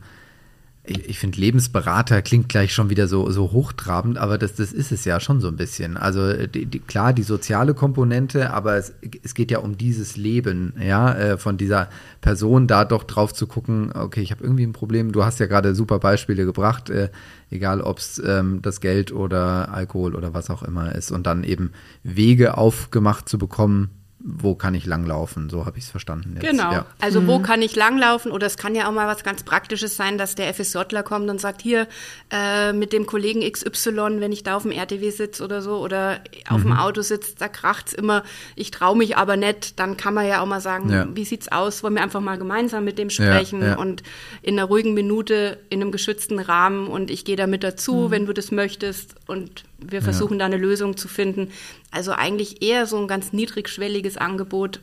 [0.82, 4.92] ich, ich finde, Lebensberater klingt gleich schon wieder so, so hochtrabend, aber das, das ist
[4.92, 5.98] es ja schon so ein bisschen.
[5.98, 10.72] Also die, die, klar, die soziale Komponente, aber es, es geht ja um dieses Leben,
[10.80, 11.88] ja, äh, von dieser
[12.22, 15.12] Person da doch drauf zu gucken, okay, ich habe irgendwie ein Problem.
[15.12, 17.10] Du hast ja gerade super Beispiele gebracht, äh,
[17.50, 21.44] egal ob es ähm, das Geld oder Alkohol oder was auch immer ist und dann
[21.44, 23.90] eben Wege aufgemacht zu bekommen,
[24.22, 25.48] wo kann ich langlaufen?
[25.48, 26.34] So habe ich es verstanden.
[26.34, 26.50] Jetzt.
[26.50, 26.72] Genau.
[26.72, 26.86] Ja.
[27.00, 27.26] Also mhm.
[27.26, 28.32] wo kann ich langlaufen?
[28.32, 31.40] Oder es kann ja auch mal was ganz Praktisches sein, dass der FSJler kommt und
[31.40, 31.88] sagt, hier
[32.30, 36.20] äh, mit dem Kollegen XY, wenn ich da auf dem RTW sitze oder so oder
[36.48, 36.64] auf mhm.
[36.64, 38.22] dem Auto sitze, da kracht's immer,
[38.56, 41.06] ich traue mich aber nicht, dann kann man ja auch mal sagen, ja.
[41.14, 41.82] wie sieht's aus?
[41.82, 44.02] Wollen wir einfach mal gemeinsam mit dem sprechen ja, und
[44.42, 48.10] in einer ruhigen Minute in einem geschützten Rahmen und ich gehe da mit dazu, mhm.
[48.10, 51.48] wenn du das möchtest und wir versuchen da eine Lösung zu finden.
[51.90, 54.80] Also eigentlich eher so ein ganz niedrigschwelliges Angebot,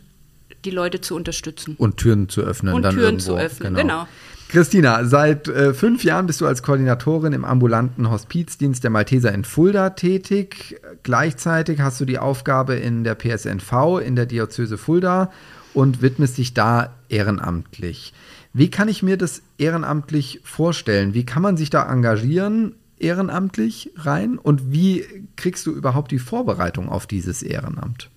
[0.65, 1.75] die Leute zu unterstützen.
[1.77, 2.73] Und Türen zu öffnen.
[2.73, 3.23] Und Türen irgendwo.
[3.23, 4.05] zu öffnen, genau.
[4.05, 4.07] genau.
[4.49, 9.43] Christina, seit äh, fünf Jahren bist du als Koordinatorin im ambulanten Hospizdienst der Malteser in
[9.43, 10.79] Fulda tätig.
[11.03, 15.31] Gleichzeitig hast du die Aufgabe in der PSNV in der Diözese Fulda
[15.73, 18.13] und widmest dich da ehrenamtlich.
[18.53, 21.13] Wie kann ich mir das ehrenamtlich vorstellen?
[21.13, 22.75] Wie kann man sich da engagieren?
[22.99, 25.05] Ehrenamtlich rein und wie
[25.35, 28.09] kriegst du überhaupt die Vorbereitung auf dieses Ehrenamt?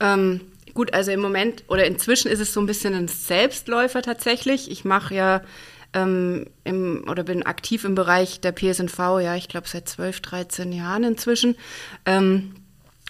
[0.00, 0.40] Ähm,
[0.74, 4.70] gut, also im Moment oder inzwischen ist es so ein bisschen ein Selbstläufer tatsächlich.
[4.70, 5.42] Ich mache ja
[5.94, 10.72] ähm, im, oder bin aktiv im Bereich der PSNV, ja, ich glaube seit 12, 13
[10.72, 11.56] Jahren inzwischen.
[12.06, 12.54] Ähm,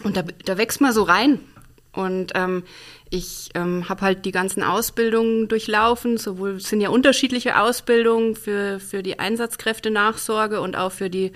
[0.02, 1.38] und da, da wächst man so rein.
[1.92, 2.64] Und ähm,
[3.12, 8.80] ich ähm, habe halt die ganzen Ausbildungen durchlaufen, sowohl es sind ja unterschiedliche Ausbildungen für,
[8.80, 11.32] für die Einsatzkräfte-Nachsorge und auch für die,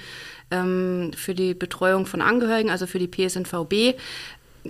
[0.50, 4.00] ähm, für die Betreuung von Angehörigen, also für die PSNVB.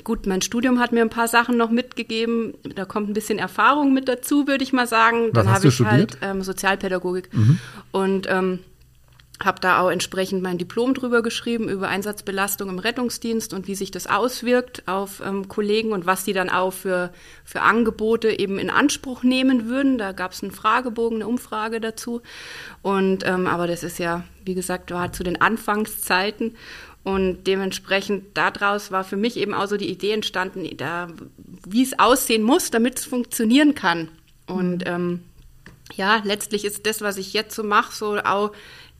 [0.02, 2.54] Gut, mein Studium hat mir ein paar Sachen noch mitgegeben.
[2.74, 5.30] Da kommt ein bisschen Erfahrung mit dazu, würde ich mal sagen.
[5.32, 7.32] Dann habe ich halt ähm, Sozialpädagogik.
[7.32, 7.60] Mhm.
[7.92, 8.58] Und ähm,
[9.44, 13.90] habe da auch entsprechend mein Diplom drüber geschrieben, über Einsatzbelastung im Rettungsdienst und wie sich
[13.90, 17.12] das auswirkt auf ähm, Kollegen und was die dann auch für,
[17.44, 19.98] für Angebote eben in Anspruch nehmen würden.
[19.98, 22.22] Da gab es einen Fragebogen, eine Umfrage dazu.
[22.80, 26.56] Und ähm, aber das ist ja, wie gesagt, war zu den Anfangszeiten.
[27.04, 31.08] Und dementsprechend daraus war für mich eben auch so die Idee entstanden, da,
[31.64, 34.08] wie es aussehen muss, damit es funktionieren kann.
[34.46, 35.20] Und ähm,
[35.94, 38.52] ja, letztlich ist das, was ich jetzt so mache, so auch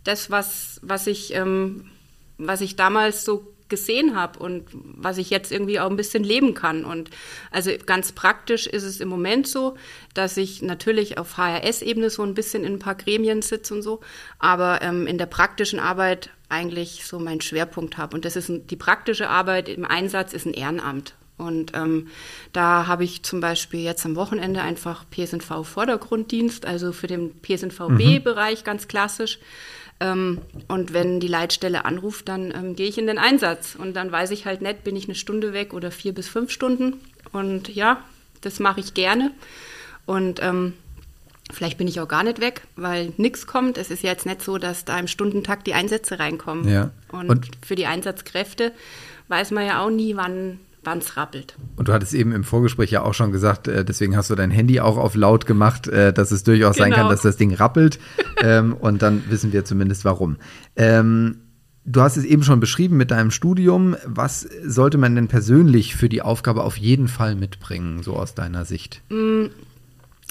[0.06, 1.90] das, was, was, ich, ähm,
[2.38, 6.54] was ich damals so gesehen habe und was ich jetzt irgendwie auch ein bisschen leben
[6.54, 6.84] kann.
[6.84, 7.10] Und
[7.50, 9.76] also ganz praktisch ist es im Moment so,
[10.14, 14.00] dass ich natürlich auf HRS-Ebene so ein bisschen in ein paar Gremien sitze und so,
[14.38, 18.14] aber ähm, in der praktischen Arbeit eigentlich so meinen Schwerpunkt habe.
[18.14, 21.14] Und das ist ein, die praktische Arbeit im Einsatz ist ein Ehrenamt.
[21.38, 22.08] Und ähm,
[22.52, 28.64] da habe ich zum Beispiel jetzt am Wochenende einfach PSNV-Vordergrunddienst, also für den PSNVB-Bereich mhm.
[28.64, 29.38] ganz klassisch.
[29.98, 33.76] Ähm, und wenn die Leitstelle anruft, dann ähm, gehe ich in den Einsatz.
[33.76, 36.50] Und dann weiß ich halt nicht, bin ich eine Stunde weg oder vier bis fünf
[36.50, 37.00] Stunden.
[37.32, 38.02] Und ja,
[38.42, 39.32] das mache ich gerne.
[40.04, 40.74] Und ähm,
[41.52, 43.78] vielleicht bin ich auch gar nicht weg, weil nichts kommt.
[43.78, 46.68] Es ist ja jetzt nicht so, dass da im Stundentakt die Einsätze reinkommen.
[46.68, 46.90] Ja.
[47.10, 48.72] Und, und für die Einsatzkräfte
[49.28, 51.56] weiß man ja auch nie, wann wann es rappelt.
[51.76, 54.50] Und du hattest eben im Vorgespräch ja auch schon gesagt, äh, deswegen hast du dein
[54.50, 56.84] Handy auch auf laut gemacht, äh, dass es durchaus genau.
[56.84, 57.10] sein kann, genau.
[57.10, 57.98] dass das Ding rappelt.
[58.42, 60.36] ähm, und dann wissen wir zumindest warum.
[60.76, 61.38] Ähm,
[61.84, 63.96] du hast es eben schon beschrieben mit deinem Studium.
[64.04, 68.64] Was sollte man denn persönlich für die Aufgabe auf jeden Fall mitbringen, so aus deiner
[68.64, 69.02] Sicht?
[69.10, 69.46] Mm,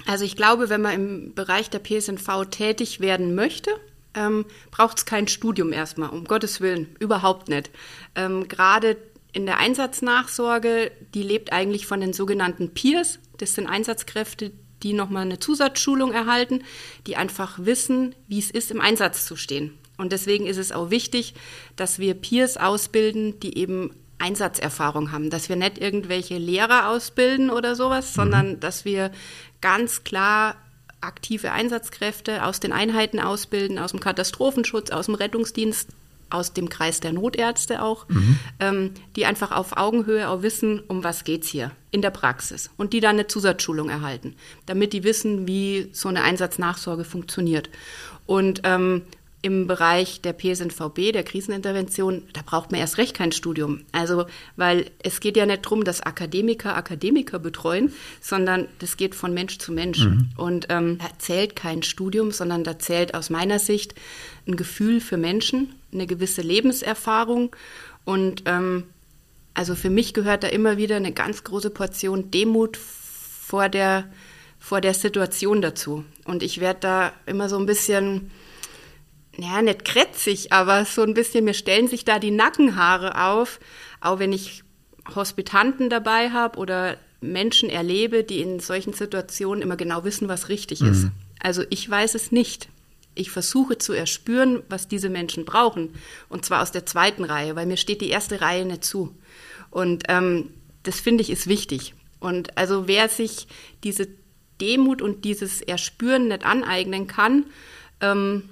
[0.06, 3.72] also ich glaube, wenn man im Bereich der PSNV tätig werden möchte,
[4.14, 7.70] ähm, braucht es kein Studium erstmal, um Gottes Willen, überhaupt nicht.
[8.16, 8.98] Ähm, Gerade
[9.36, 13.20] in der Einsatznachsorge, die lebt eigentlich von den sogenannten Peers.
[13.38, 16.64] Das sind Einsatzkräfte, die nochmal eine Zusatzschulung erhalten,
[17.06, 19.78] die einfach wissen, wie es ist, im Einsatz zu stehen.
[19.98, 21.34] Und deswegen ist es auch wichtig,
[21.76, 27.76] dass wir Peers ausbilden, die eben Einsatzerfahrung haben, dass wir nicht irgendwelche Lehrer ausbilden oder
[27.76, 28.16] sowas, mhm.
[28.16, 29.12] sondern dass wir
[29.60, 30.56] ganz klar
[31.02, 35.90] aktive Einsatzkräfte aus den Einheiten ausbilden, aus dem Katastrophenschutz, aus dem Rettungsdienst,
[36.30, 38.40] aus dem Kreis der Notärzte auch, mhm.
[38.60, 42.94] ähm, die einfach auf Augenhöhe auch wissen, um was geht's hier in der Praxis und
[42.94, 44.36] die dann eine Zusatzschulung erhalten,
[44.66, 47.70] damit die wissen, wie so eine Einsatznachsorge funktioniert.
[48.26, 49.04] Und ähm,
[49.46, 53.82] im Bereich der PSNVB, der Krisenintervention, da braucht man erst recht kein Studium.
[53.92, 59.36] Also, weil es geht ja nicht darum, dass Akademiker Akademiker betreuen, sondern das geht von
[59.36, 60.00] Mensch zu Mensch.
[60.00, 60.30] Mhm.
[60.36, 63.94] Und ähm, da zählt kein Studium, sondern da zählt aus meiner Sicht
[64.48, 67.56] ein Gefühl für Menschen, eine gewisse Lebenserfahrung.
[68.04, 68.84] Und ähm,
[69.54, 74.06] also für mich gehört da immer wieder eine ganz große Portion Demut vor der
[74.66, 76.06] vor der Situation dazu.
[76.26, 78.32] Und ich werde da immer so ein bisschen,
[79.38, 83.60] ja, nicht krätzig, aber so ein bisschen, mir stellen sich da die Nackenhaare auf,
[84.02, 84.64] auch wenn ich
[85.14, 90.82] Hospitanten dabei habe oder Menschen erlebe, die in solchen Situationen immer genau wissen, was richtig
[90.82, 90.92] mhm.
[90.92, 91.08] ist.
[91.40, 92.68] Also ich weiß es nicht.
[93.16, 95.94] Ich versuche zu erspüren, was diese Menschen brauchen.
[96.30, 99.16] Und zwar aus der zweiten Reihe, weil mir steht die erste Reihe nicht zu.
[99.72, 100.52] Und ähm,
[100.84, 101.96] das finde ich ist wichtig.
[102.20, 103.48] Und also wer sich
[103.84, 104.08] diese
[104.62, 107.46] Demut und dieses Erspüren nicht aneignen kann,
[108.02, 108.50] ähm,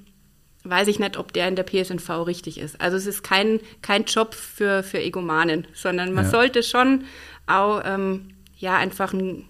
[0.63, 2.79] weiß ich nicht, ob der in der PSNV richtig ist.
[2.79, 6.31] Also es ist kein, kein Job für, für Egomanen, sondern man ja.
[6.31, 7.05] sollte schon
[7.47, 9.45] auch ähm, ja, einfach ein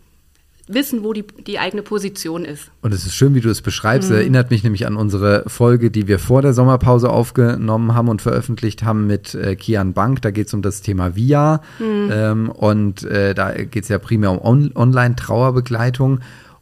[0.67, 2.71] wissen, wo die, die eigene Position ist.
[2.81, 4.09] Und es ist schön, wie du es beschreibst.
[4.09, 4.15] Mhm.
[4.15, 8.83] Erinnert mich nämlich an unsere Folge, die wir vor der Sommerpause aufgenommen haben und veröffentlicht
[8.83, 10.21] haben mit äh, Kian Bank.
[10.21, 11.61] Da geht es um das Thema VIA.
[11.79, 12.09] Mhm.
[12.11, 16.19] Ähm, und äh, da geht es ja primär um On Online-Trauerbegleitung.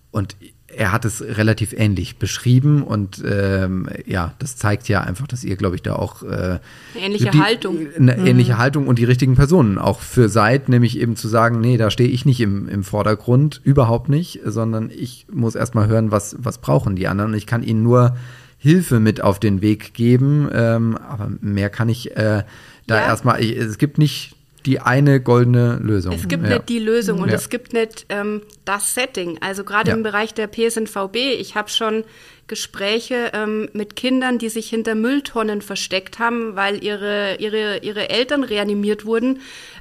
[0.09, 0.35] Und
[0.75, 5.55] er hat es relativ ähnlich beschrieben und ähm, ja, das zeigt ja einfach, dass ihr,
[5.55, 6.59] glaube ich, da auch äh,
[6.95, 8.25] ähnliche die, Haltung, eine mhm.
[8.25, 11.91] ähnliche Haltung und die richtigen Personen auch für seid, nämlich eben zu sagen, nee, da
[11.91, 16.59] stehe ich nicht im, im Vordergrund, überhaupt nicht, sondern ich muss erstmal hören, was was
[16.59, 18.15] brauchen die anderen und ich kann ihnen nur
[18.57, 22.43] Hilfe mit auf den Weg geben, ähm, aber mehr kann ich äh,
[22.85, 23.05] da ja.
[23.07, 23.41] erstmal.
[23.41, 26.13] Ich, es gibt nicht die eine goldene Lösung.
[26.13, 26.55] Es gibt ja.
[26.55, 27.35] nicht die Lösung und ja.
[27.35, 29.37] es gibt nicht ähm, das Setting.
[29.41, 29.95] Also gerade ja.
[29.95, 32.03] im Bereich der PSNVB, ich habe schon
[32.51, 38.43] Gespräche ähm, mit Kindern, die sich hinter Mülltonnen versteckt haben, weil ihre, ihre, ihre Eltern
[38.43, 39.39] reanimiert wurden.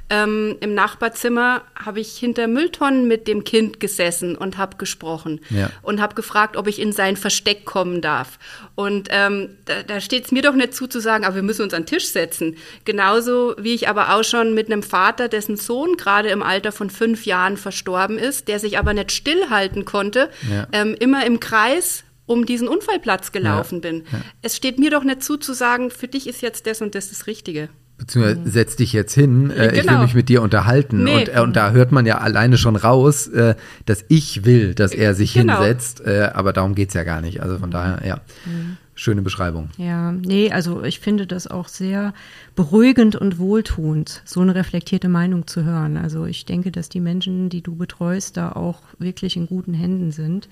[0.09, 5.69] Ähm, Im Nachbarzimmer habe ich hinter Mülltonnen mit dem Kind gesessen und habe gesprochen ja.
[5.81, 8.39] und habe gefragt, ob ich in sein Versteck kommen darf.
[8.75, 11.63] Und ähm, da, da steht es mir doch nicht zu zu sagen, aber wir müssen
[11.63, 12.55] uns an den Tisch setzen.
[12.85, 16.89] Genauso wie ich aber auch schon mit einem Vater, dessen Sohn gerade im Alter von
[16.89, 20.67] fünf Jahren verstorben ist, der sich aber nicht stillhalten konnte, ja.
[20.71, 24.03] ähm, immer im Kreis um diesen Unfallplatz gelaufen ja, bin.
[24.11, 24.19] Ja.
[24.41, 27.09] Es steht mir doch nicht zu, zu sagen, für dich ist jetzt das und das
[27.09, 27.69] das Richtige.
[28.01, 28.49] Beziehungsweise mhm.
[28.49, 29.77] setz dich jetzt hin, äh, genau.
[29.77, 31.03] ich will mich mit dir unterhalten.
[31.03, 31.19] Nee.
[31.19, 33.53] Und, äh, und da hört man ja alleine schon raus, äh,
[33.85, 35.57] dass ich will, dass er sich genau.
[35.57, 36.01] hinsetzt.
[36.01, 37.43] Äh, aber darum geht es ja gar nicht.
[37.43, 38.21] Also von daher, ja.
[38.45, 38.77] Mhm.
[38.93, 39.69] Schöne Beschreibung.
[39.77, 42.13] Ja, nee, also ich finde das auch sehr
[42.55, 45.97] beruhigend und wohltuend, so eine reflektierte Meinung zu hören.
[45.97, 50.11] Also ich denke, dass die Menschen, die du betreust, da auch wirklich in guten Händen
[50.11, 50.49] sind.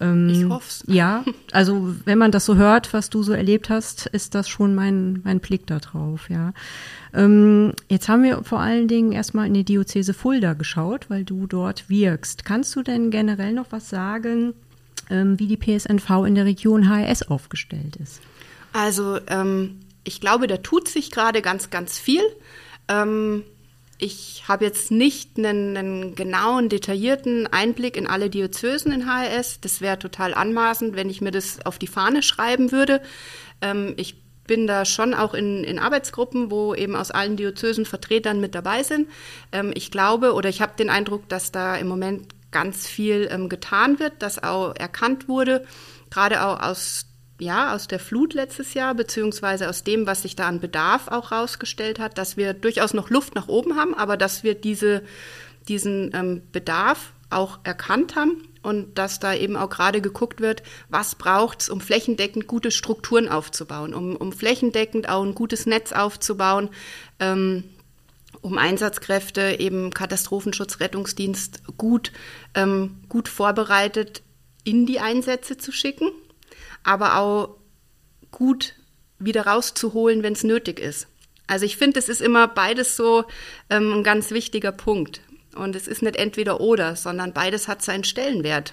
[0.00, 4.06] Ähm, ich hoffe Ja, also wenn man das so hört, was du so erlebt hast,
[4.06, 6.52] ist das schon mein, mein Blick darauf, ja.
[7.14, 11.46] Ähm, jetzt haben wir vor allen Dingen erstmal in die Diözese Fulda geschaut, weil du
[11.46, 12.44] dort wirkst.
[12.44, 14.54] Kannst du denn generell noch was sagen,
[15.10, 18.20] ähm, wie die PSNV in der Region HRS aufgestellt ist?
[18.72, 22.22] Also ähm, ich glaube, da tut sich gerade ganz, ganz viel.
[24.00, 29.60] Ich habe jetzt nicht einen, einen, genauen, detaillierten Einblick in alle Diözesen in HRS.
[29.60, 33.02] Das wäre total anmaßend, wenn ich mir das auf die Fahne schreiben würde.
[33.60, 38.40] Ähm, ich bin da schon auch in, in, Arbeitsgruppen, wo eben aus allen Diözesen Vertretern
[38.40, 39.08] mit dabei sind.
[39.50, 43.48] Ähm, ich glaube oder ich habe den Eindruck, dass da im Moment ganz viel ähm,
[43.48, 45.66] getan wird, dass auch erkannt wurde,
[46.08, 47.07] gerade auch aus
[47.38, 51.30] ja, aus der Flut letztes Jahr, beziehungsweise aus dem, was sich da an Bedarf auch
[51.30, 55.02] rausgestellt hat, dass wir durchaus noch Luft nach oben haben, aber dass wir diese,
[55.68, 61.14] diesen ähm, Bedarf auch erkannt haben und dass da eben auch gerade geguckt wird, was
[61.14, 66.70] braucht es, um flächendeckend gute Strukturen aufzubauen, um, um flächendeckend auch ein gutes Netz aufzubauen,
[67.20, 67.64] ähm,
[68.40, 72.12] um Einsatzkräfte, eben Katastrophenschutz, Rettungsdienst gut,
[72.54, 74.22] ähm, gut vorbereitet
[74.64, 76.10] in die Einsätze zu schicken
[76.88, 77.56] aber auch
[78.30, 78.74] gut
[79.18, 81.06] wieder rauszuholen, wenn es nötig ist.
[81.46, 83.24] Also ich finde, es ist immer beides so
[83.68, 85.20] ähm, ein ganz wichtiger Punkt.
[85.54, 88.72] Und es ist nicht entweder oder, sondern beides hat seinen Stellenwert.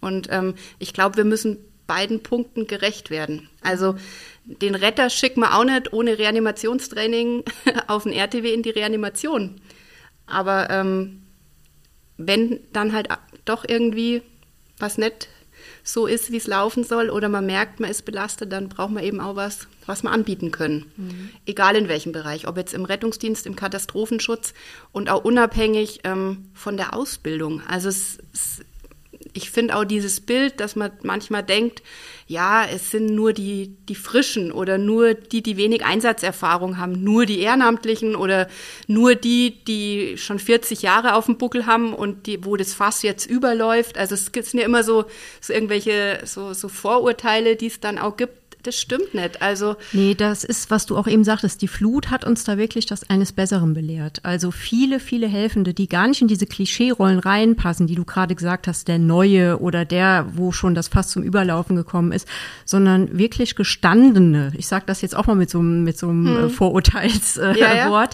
[0.00, 3.50] Und ähm, ich glaube, wir müssen beiden Punkten gerecht werden.
[3.60, 3.96] Also
[4.44, 7.44] den Retter schicken wir auch nicht ohne Reanimationstraining
[7.86, 9.60] auf den RTW in die Reanimation.
[10.26, 11.22] Aber ähm,
[12.16, 13.08] wenn dann halt
[13.44, 14.22] doch irgendwie
[14.78, 15.28] was nicht
[15.86, 19.04] so ist, wie es laufen soll, oder man merkt, man ist belastet, dann braucht man
[19.04, 20.90] eben auch was, was wir anbieten können.
[20.96, 21.30] Mhm.
[21.46, 24.52] Egal in welchem Bereich, ob jetzt im Rettungsdienst, im Katastrophenschutz
[24.90, 27.62] und auch unabhängig ähm, von der Ausbildung.
[27.68, 28.60] Also es, es
[29.36, 31.82] ich finde auch dieses Bild, dass man manchmal denkt,
[32.26, 37.26] ja, es sind nur die, die Frischen oder nur die, die wenig Einsatzerfahrung haben, nur
[37.26, 38.48] die Ehrenamtlichen oder
[38.88, 43.02] nur die, die schon 40 Jahre auf dem Buckel haben und die, wo das Fass
[43.02, 43.96] jetzt überläuft.
[43.98, 45.04] Also es gibt ja immer so,
[45.40, 48.45] so irgendwelche so, so Vorurteile, die es dann auch gibt.
[48.66, 49.42] Das stimmt nicht.
[49.42, 51.62] Also nee, das ist, was du auch eben sagtest.
[51.62, 54.20] Die Flut hat uns da wirklich das eines Besseren belehrt.
[54.22, 58.66] Also viele, viele Helfende, die gar nicht in diese Klischeerollen reinpassen, die du gerade gesagt
[58.66, 62.26] hast, der Neue oder der, wo schon das fast zum Überlaufen gekommen ist,
[62.64, 64.52] sondern wirklich gestandene.
[64.56, 66.50] Ich sage das jetzt auch mal mit so, mit so einem hm.
[66.50, 67.56] Vorurteilswort.
[67.56, 68.08] Äh, ja, ja.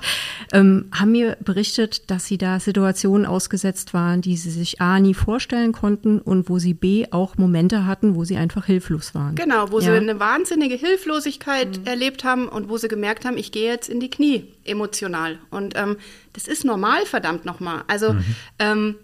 [0.53, 5.15] ähm, haben mir berichtet, dass sie da Situationen ausgesetzt waren, die sie sich A nie
[5.15, 9.35] vorstellen konnten und wo sie B auch Momente hatten, wo sie einfach hilflos waren.
[9.35, 9.85] Genau, wo ja.
[9.85, 11.87] sie eine wahnsinnige Hilflosigkeit mhm.
[11.87, 15.38] erlebt haben und wo sie gemerkt haben, ich gehe jetzt in die Knie emotional.
[15.50, 15.96] Und ähm,
[16.33, 17.85] das ist normal, verdammt nochmal.
[17.87, 18.24] Also mhm.
[18.59, 18.94] ähm,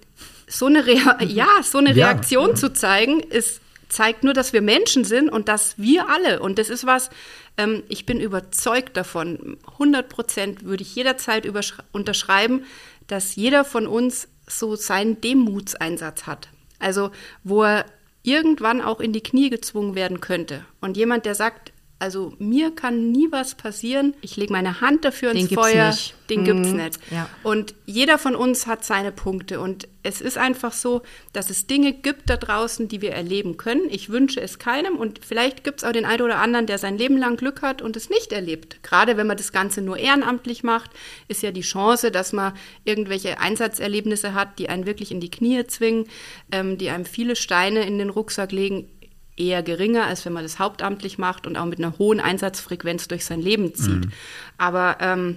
[0.48, 2.06] so eine, Rea ja, so eine ja.
[2.06, 6.58] Reaktion zu zeigen, ist zeigt nur, dass wir Menschen sind und dass wir alle, und
[6.58, 7.08] das ist was,
[7.56, 11.46] ähm, ich bin überzeugt davon, 100 Prozent würde ich jederzeit
[11.92, 12.64] unterschreiben,
[13.06, 16.48] dass jeder von uns so seinen Demutseinsatz hat.
[16.78, 17.12] Also
[17.44, 17.86] wo er
[18.22, 20.64] irgendwann auch in die Knie gezwungen werden könnte.
[20.80, 24.14] Und jemand, der sagt, also mir kann nie was passieren.
[24.20, 25.88] Ich lege meine Hand dafür ins den Feuer.
[25.88, 26.14] Nicht.
[26.30, 26.44] Den mhm.
[26.44, 26.98] gibt's nicht.
[27.10, 27.28] Ja.
[27.42, 29.58] Und jeder von uns hat seine Punkte.
[29.60, 33.88] Und es ist einfach so, dass es Dinge gibt da draußen, die wir erleben können.
[33.90, 34.96] Ich wünsche es keinem.
[34.96, 37.82] Und vielleicht gibt es auch den einen oder anderen, der sein Leben lang Glück hat
[37.82, 38.80] und es nicht erlebt.
[38.84, 40.90] Gerade wenn man das Ganze nur ehrenamtlich macht,
[41.26, 42.52] ist ja die Chance, dass man
[42.84, 46.06] irgendwelche Einsatzerlebnisse hat, die einen wirklich in die Knie zwingen,
[46.52, 48.88] ähm, die einem viele Steine in den Rucksack legen
[49.38, 53.24] eher geringer, als wenn man das hauptamtlich macht und auch mit einer hohen Einsatzfrequenz durch
[53.24, 54.06] sein Leben zieht.
[54.06, 54.12] Mhm.
[54.58, 55.36] Aber ähm,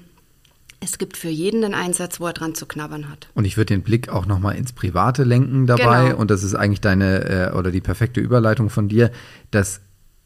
[0.79, 3.29] es gibt für jeden einen Einsatz, wo er dran zu knabbern hat.
[3.35, 6.09] Und ich würde den Blick auch nochmal ins Private lenken dabei.
[6.09, 6.17] Genau.
[6.17, 9.11] Und das ist eigentlich deine äh, oder die perfekte Überleitung von dir,
[9.51, 9.81] dass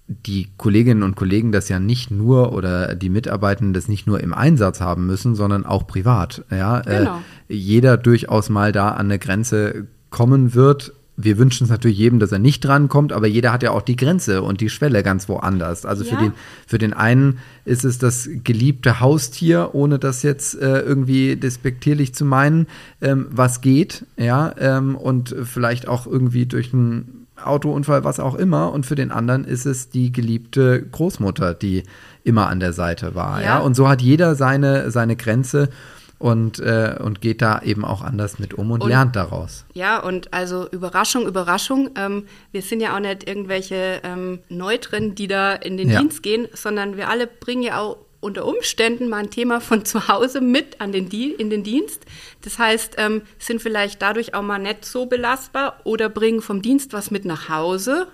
[0.07, 4.33] die Kolleginnen und Kollegen das ja nicht nur oder die Mitarbeitenden das nicht nur im
[4.33, 6.45] Einsatz haben müssen, sondern auch privat.
[6.51, 7.21] Ja, äh, genau.
[7.49, 12.19] äh, jeder durchaus mal da an eine Grenze kommen wird, wir wünschen es natürlich jedem,
[12.19, 15.29] dass er nicht drankommt, aber jeder hat ja auch die Grenze und die Schwelle ganz
[15.29, 15.85] woanders.
[15.85, 16.09] Also ja.
[16.09, 16.33] für, den,
[16.67, 22.25] für den einen ist es das geliebte Haustier, ohne das jetzt äh, irgendwie despektierlich zu
[22.25, 22.67] meinen,
[23.01, 28.71] ähm, was geht, ja, ähm, und vielleicht auch irgendwie durch einen Autounfall, was auch immer.
[28.71, 31.83] Und für den anderen ist es die geliebte Großmutter, die
[32.23, 33.45] immer an der Seite war, ja.
[33.45, 33.57] ja?
[33.59, 35.69] Und so hat jeder seine, seine Grenze
[36.17, 39.65] und, äh, und geht da eben auch anders mit um und, und, lernt daraus.
[39.73, 41.91] Ja, und also Überraschung, Überraschung.
[41.95, 45.99] Ähm, wir sind ja auch nicht irgendwelche ähm, Neutren, die da in den ja.
[45.99, 50.07] Dienst gehen, sondern wir alle bringen ja auch unter Umständen mal ein Thema von zu
[50.07, 52.05] Hause mit an den Di in den Dienst.
[52.41, 56.91] Das heißt, ähm, sind vielleicht dadurch auch mal nicht so belastbar oder bringen vom Dienst
[56.93, 58.07] was mit nach Hause,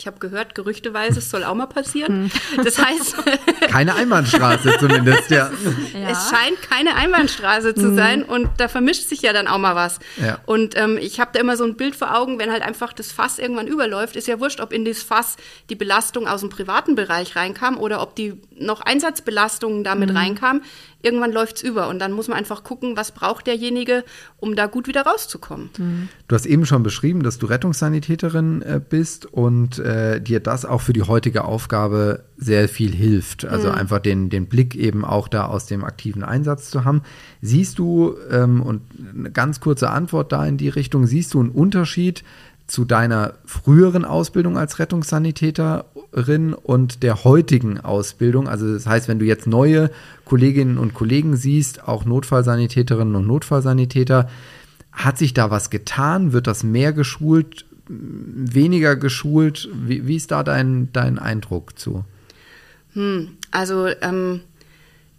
[0.00, 2.30] ich habe gehört, gerüchteweise, es soll auch mal passieren.
[2.56, 2.64] Hm.
[2.64, 3.16] Das heißt.
[3.68, 5.50] keine Einbahnstraße zumindest, ja.
[5.92, 6.08] ja.
[6.08, 7.96] Es scheint keine Einbahnstraße zu mhm.
[7.96, 9.98] sein und da vermischt sich ja dann auch mal was.
[10.16, 10.38] Ja.
[10.46, 13.12] Und ähm, ich habe da immer so ein Bild vor Augen, wenn halt einfach das
[13.12, 15.36] Fass irgendwann überläuft, ist ja wurscht, ob in dieses Fass
[15.68, 20.16] die Belastung aus dem privaten Bereich reinkam oder ob die noch Einsatzbelastungen damit mhm.
[20.16, 20.62] reinkamen
[21.02, 24.04] irgendwann läuft es über und dann muss man einfach gucken, was braucht derjenige,
[24.38, 25.70] um da gut wieder rauszukommen.
[25.78, 26.08] Mhm.
[26.28, 30.80] Du hast eben schon beschrieben, dass du Rettungssanitäterin äh, bist und äh, dir das auch
[30.80, 33.44] für die heutige Aufgabe sehr viel hilft.
[33.44, 33.74] Also mhm.
[33.74, 37.02] einfach den, den Blick eben auch da aus dem aktiven Einsatz zu haben.
[37.42, 38.82] Siehst du, ähm, und
[39.16, 42.24] eine ganz kurze Antwort da in die Richtung, siehst du einen Unterschied
[42.70, 48.46] zu deiner früheren Ausbildung als Rettungssanitäterin und der heutigen Ausbildung?
[48.48, 49.90] Also das heißt, wenn du jetzt neue
[50.24, 54.30] Kolleginnen und Kollegen siehst, auch Notfallsanitäterinnen und Notfallsanitäter,
[54.92, 56.32] hat sich da was getan?
[56.32, 59.68] Wird das mehr geschult, weniger geschult?
[59.74, 62.04] Wie, wie ist da dein, dein Eindruck zu?
[62.92, 64.42] Hm, also ähm,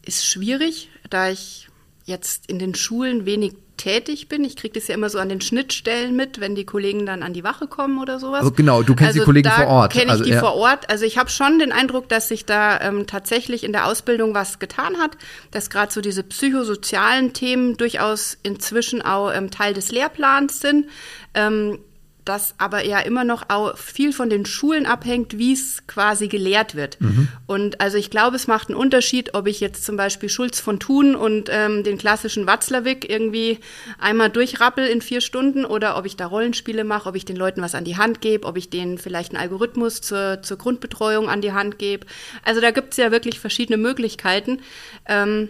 [0.06, 1.68] ist schwierig, da ich
[2.06, 4.44] jetzt in den Schulen wenig tätig bin.
[4.44, 7.34] Ich kriege das ja immer so an den Schnittstellen mit, wenn die Kollegen dann an
[7.34, 8.42] die Wache kommen oder sowas.
[8.42, 9.94] Also genau, du kennst also die Kollegen vor Ort.
[9.94, 10.40] Kenne ich also, die ja.
[10.40, 10.90] vor Ort.
[10.90, 14.60] Also ich habe schon den Eindruck, dass sich da ähm, tatsächlich in der Ausbildung was
[14.60, 15.18] getan hat,
[15.50, 20.88] dass gerade so diese psychosozialen Themen durchaus inzwischen auch ähm, Teil des Lehrplans sind.
[21.34, 21.80] Ähm,
[22.26, 26.76] das aber ja immer noch auch viel von den Schulen abhängt, wie es quasi gelehrt
[26.76, 27.02] wird.
[27.02, 27.28] Mhm.
[27.48, 30.80] Und also ich glaube, es macht einen Unterschied, ob ich jetzt zum Beispiel Schulz von
[30.80, 33.60] Thun und ähm, den klassischen Watzlawick irgendwie
[33.98, 37.62] einmal durchrappel in vier Stunden oder ob ich da Rollenspiele mache, ob ich den Leuten
[37.62, 41.42] was an die Hand gebe, ob ich denen vielleicht einen Algorithmus zur, zur Grundbetreuung an
[41.42, 42.06] die Hand gebe.
[42.46, 44.60] Also da gibt es ja wirklich verschiedene Möglichkeiten.
[45.08, 45.50] Ähm,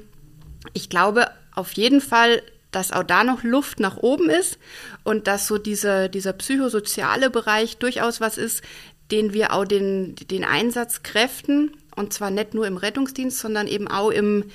[0.74, 4.58] ich glaube auf jeden Fall, dass auch da noch Luft nach oben ist
[5.04, 8.64] und dass so dieser, dieser psychosoziale Bereich durchaus was ist,
[9.12, 14.10] den wir auch den, den Einsatzkräften, und zwar nicht nur im Rettungsdienst, sondern eben auch
[14.10, 14.46] im,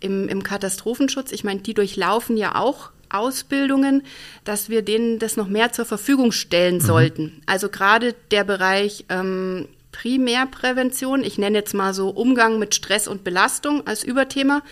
[0.00, 4.02] im, im Katastrophenschutz, ich meine, die durchlaufen ja auch Ausbildungen,
[4.44, 6.80] dass wir denen das noch mehr zur Verfügung stellen mhm.
[6.80, 7.42] sollten.
[7.46, 9.68] Also gerade der Bereich ähm,
[10.00, 11.22] Primärprävention.
[11.24, 14.62] Ich nenne jetzt mal so Umgang mit Stress und Belastung als Überthema.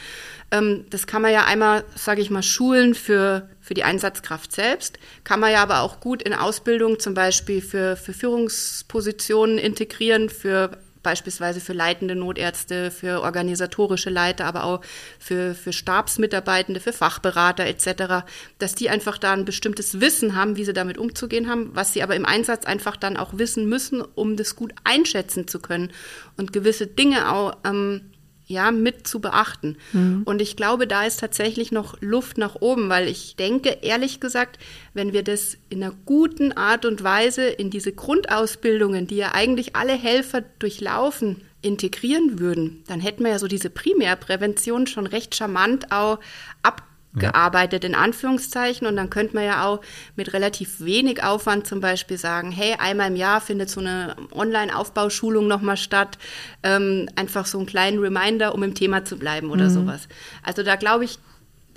[0.51, 4.99] Ähm, das kann man ja einmal, sage ich mal, schulen für, für die Einsatzkraft selbst,
[5.25, 10.79] kann man ja aber auch gut in Ausbildung zum Beispiel für, für Führungspositionen integrieren, für
[11.03, 14.81] beispielsweise für leitende Notärzte, für organisatorische Leiter, aber auch
[15.19, 18.27] für, für Stabsmitarbeitende, für Fachberater etc.,
[18.59, 22.03] dass die einfach da ein bestimmtes Wissen haben, wie sie damit umzugehen haben, was sie
[22.03, 25.93] aber im Einsatz einfach dann auch wissen müssen, um das gut einschätzen zu können
[26.37, 28.03] und gewisse Dinge auch ähm,
[28.49, 29.77] ja, mit zu beachten.
[29.93, 30.23] Mhm.
[30.25, 34.59] Und ich glaube, da ist tatsächlich noch Luft nach oben, weil ich denke, ehrlich gesagt,
[34.95, 39.77] wenn wir das in einer guten Art und Weise in diese Grundausbildungen, die ja eigentlich
[39.77, 45.93] alle Helfer durchlaufen, integrieren würden, dann hätten wir ja so diese Primärprävention schon recht charmant
[45.93, 46.19] auch
[46.63, 48.87] ab gearbeitet, in Anführungszeichen.
[48.87, 49.81] Und dann könnte man ja auch
[50.17, 55.47] mit relativ wenig Aufwand zum Beispiel sagen, hey, einmal im Jahr findet so eine Online-Aufbauschulung
[55.47, 56.19] nochmal statt.
[56.63, 59.71] Ähm, einfach so einen kleinen Reminder, um im Thema zu bleiben oder mhm.
[59.71, 60.09] sowas.
[60.43, 61.19] Also da glaube ich,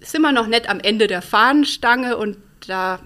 [0.01, 2.99] sind wir noch nicht am Ende der Fahnenstange und da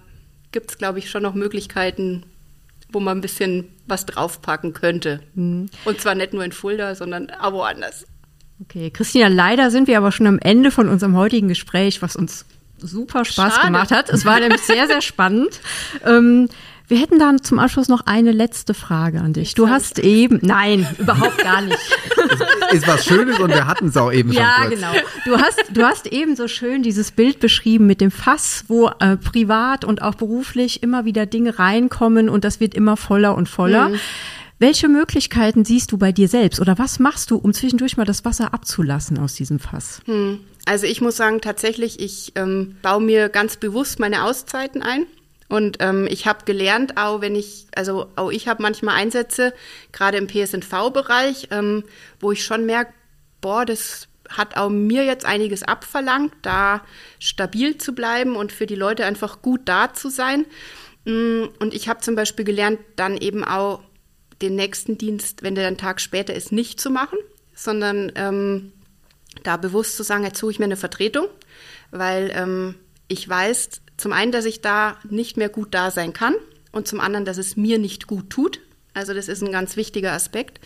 [0.51, 2.25] gibt es, glaube ich, schon noch Möglichkeiten,
[2.89, 5.21] wo man ein bisschen was draufpacken könnte.
[5.33, 5.69] Mhm.
[5.83, 8.05] Und zwar nicht nur in Fulda, sondern auch woanders.
[8.61, 12.45] Okay, Christina, leider sind wir aber schon am Ende von unserem heutigen Gespräch, was uns
[12.77, 13.67] super Spaß Schade.
[13.67, 14.09] gemacht hat.
[14.09, 15.59] Es war nämlich sehr, sehr spannend.
[16.05, 16.47] Ähm,
[16.87, 19.55] wir hätten dann zum Abschluss noch eine letzte Frage an dich.
[19.55, 21.79] Du hast eben, nein, überhaupt gar nicht.
[22.71, 24.71] Ist was Schönes und wir hatten es auch eben ja, schon.
[24.71, 25.07] Ja, genau.
[25.25, 29.17] Du hast, du hast eben so schön dieses Bild beschrieben mit dem Fass, wo äh,
[29.17, 33.89] privat und auch beruflich immer wieder Dinge reinkommen und das wird immer voller und voller.
[33.89, 33.99] Mhm.
[34.57, 38.23] Welche Möglichkeiten siehst du bei dir selbst oder was machst du, um zwischendurch mal das
[38.23, 40.01] Wasser abzulassen aus diesem Fass?
[40.05, 40.39] Hm.
[40.65, 45.05] Also ich muss sagen, tatsächlich, ich ähm, baue mir ganz bewusst meine Auszeiten ein.
[45.47, 49.53] Und ähm, ich habe gelernt, auch wenn ich, also auch ich habe manchmal Einsätze,
[49.91, 51.83] gerade im PSNV-Bereich, ähm,
[52.19, 52.93] wo ich schon merke,
[53.41, 56.81] boah, das hat auch mir jetzt einiges abverlangt, da
[57.19, 60.45] stabil zu bleiben und für die Leute einfach gut da zu sein.
[61.05, 63.81] Mm, und ich habe zum Beispiel gelernt, dann eben auch
[64.41, 67.17] den nächsten Dienst, wenn der einen Tag später ist, nicht zu machen,
[67.53, 68.71] sondern ähm,
[69.43, 71.27] da bewusst zu sagen, jetzt suche ich mir eine Vertretung,
[71.91, 72.75] weil ähm,
[73.07, 76.35] ich weiß zum einen, dass ich da nicht mehr gut da sein kann
[76.71, 78.59] und zum anderen, dass es mir nicht gut tut.
[78.93, 80.59] Also das ist ein ganz wichtiger Aspekt.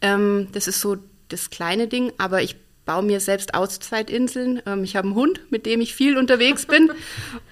[0.00, 0.98] Ähm, das ist so
[1.28, 2.56] das kleine Ding, aber ich
[2.90, 4.62] baue mir selbst Auszeitinseln.
[4.66, 6.90] Ähm, ich habe einen Hund, mit dem ich viel unterwegs bin.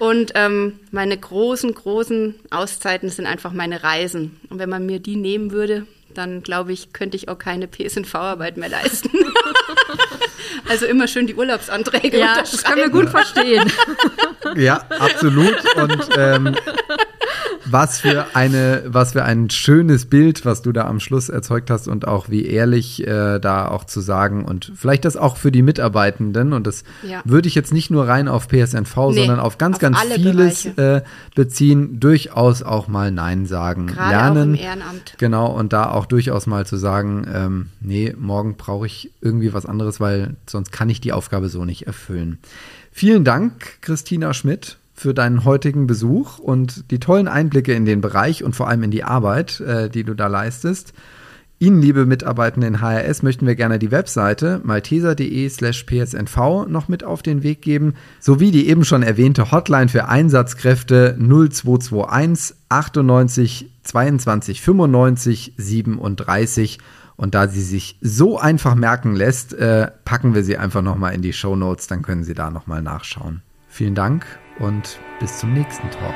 [0.00, 4.40] Und ähm, meine großen, großen Auszeiten sind einfach meine Reisen.
[4.50, 8.56] Und wenn man mir die nehmen würde, dann glaube ich, könnte ich auch keine PSNV-Arbeit
[8.56, 9.10] mehr leisten.
[10.68, 13.70] also immer schön die Urlaubsanträge ja, Das können wir gut verstehen.
[14.56, 15.54] Ja, absolut.
[15.76, 16.56] Und ähm,
[17.70, 21.88] was für eine, was für ein schönes Bild, was du da am Schluss erzeugt hast
[21.88, 25.62] und auch wie ehrlich äh, da auch zu sagen und vielleicht das auch für die
[25.62, 27.22] Mitarbeitenden und das ja.
[27.24, 30.66] würde ich jetzt nicht nur rein auf PSNV, nee, sondern auf ganz, auf ganz vieles
[30.66, 31.02] äh,
[31.34, 34.54] beziehen, durchaus auch mal Nein sagen, Gerade lernen.
[34.54, 35.14] Auch im Ehrenamt.
[35.18, 39.66] Genau und da auch durchaus mal zu sagen, ähm, nee, morgen brauche ich irgendwie was
[39.66, 42.38] anderes, weil sonst kann ich die Aufgabe so nicht erfüllen.
[42.92, 48.42] Vielen Dank, Christina Schmidt für deinen heutigen Besuch und die tollen Einblicke in den Bereich
[48.42, 50.92] und vor allem in die Arbeit, äh, die du da leistest.
[51.60, 57.02] Ihnen, liebe Mitarbeitende in HRS, möchten wir gerne die Webseite malteser.de slash psnv noch mit
[57.02, 64.60] auf den Weg geben, sowie die eben schon erwähnte Hotline für Einsatzkräfte 0221 98 22
[64.60, 66.78] 95 37.
[67.16, 71.22] Und da sie sich so einfach merken lässt, äh, packen wir sie einfach nochmal in
[71.22, 73.42] die Show Notes, dann können Sie da nochmal nachschauen.
[73.68, 74.24] Vielen Dank
[74.58, 76.14] und bis zum nächsten Talk.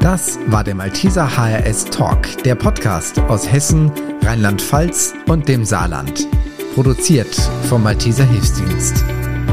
[0.00, 3.90] Das war der Malteser HRS Talk, der Podcast aus Hessen,
[4.22, 6.26] Rheinland-Pfalz und dem Saarland.
[6.74, 7.34] Produziert
[7.68, 9.02] vom Malteser Hilfsdienst.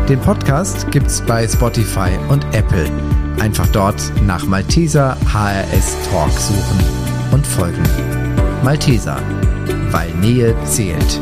[0.10, 2.90] Den Podcast gibt's bei Spotify und Apple.
[3.40, 6.80] Einfach dort nach Malteser HRS Talk suchen
[7.32, 7.84] und folgen.
[8.64, 9.18] Malteser,
[9.92, 11.22] weil Nähe zählt.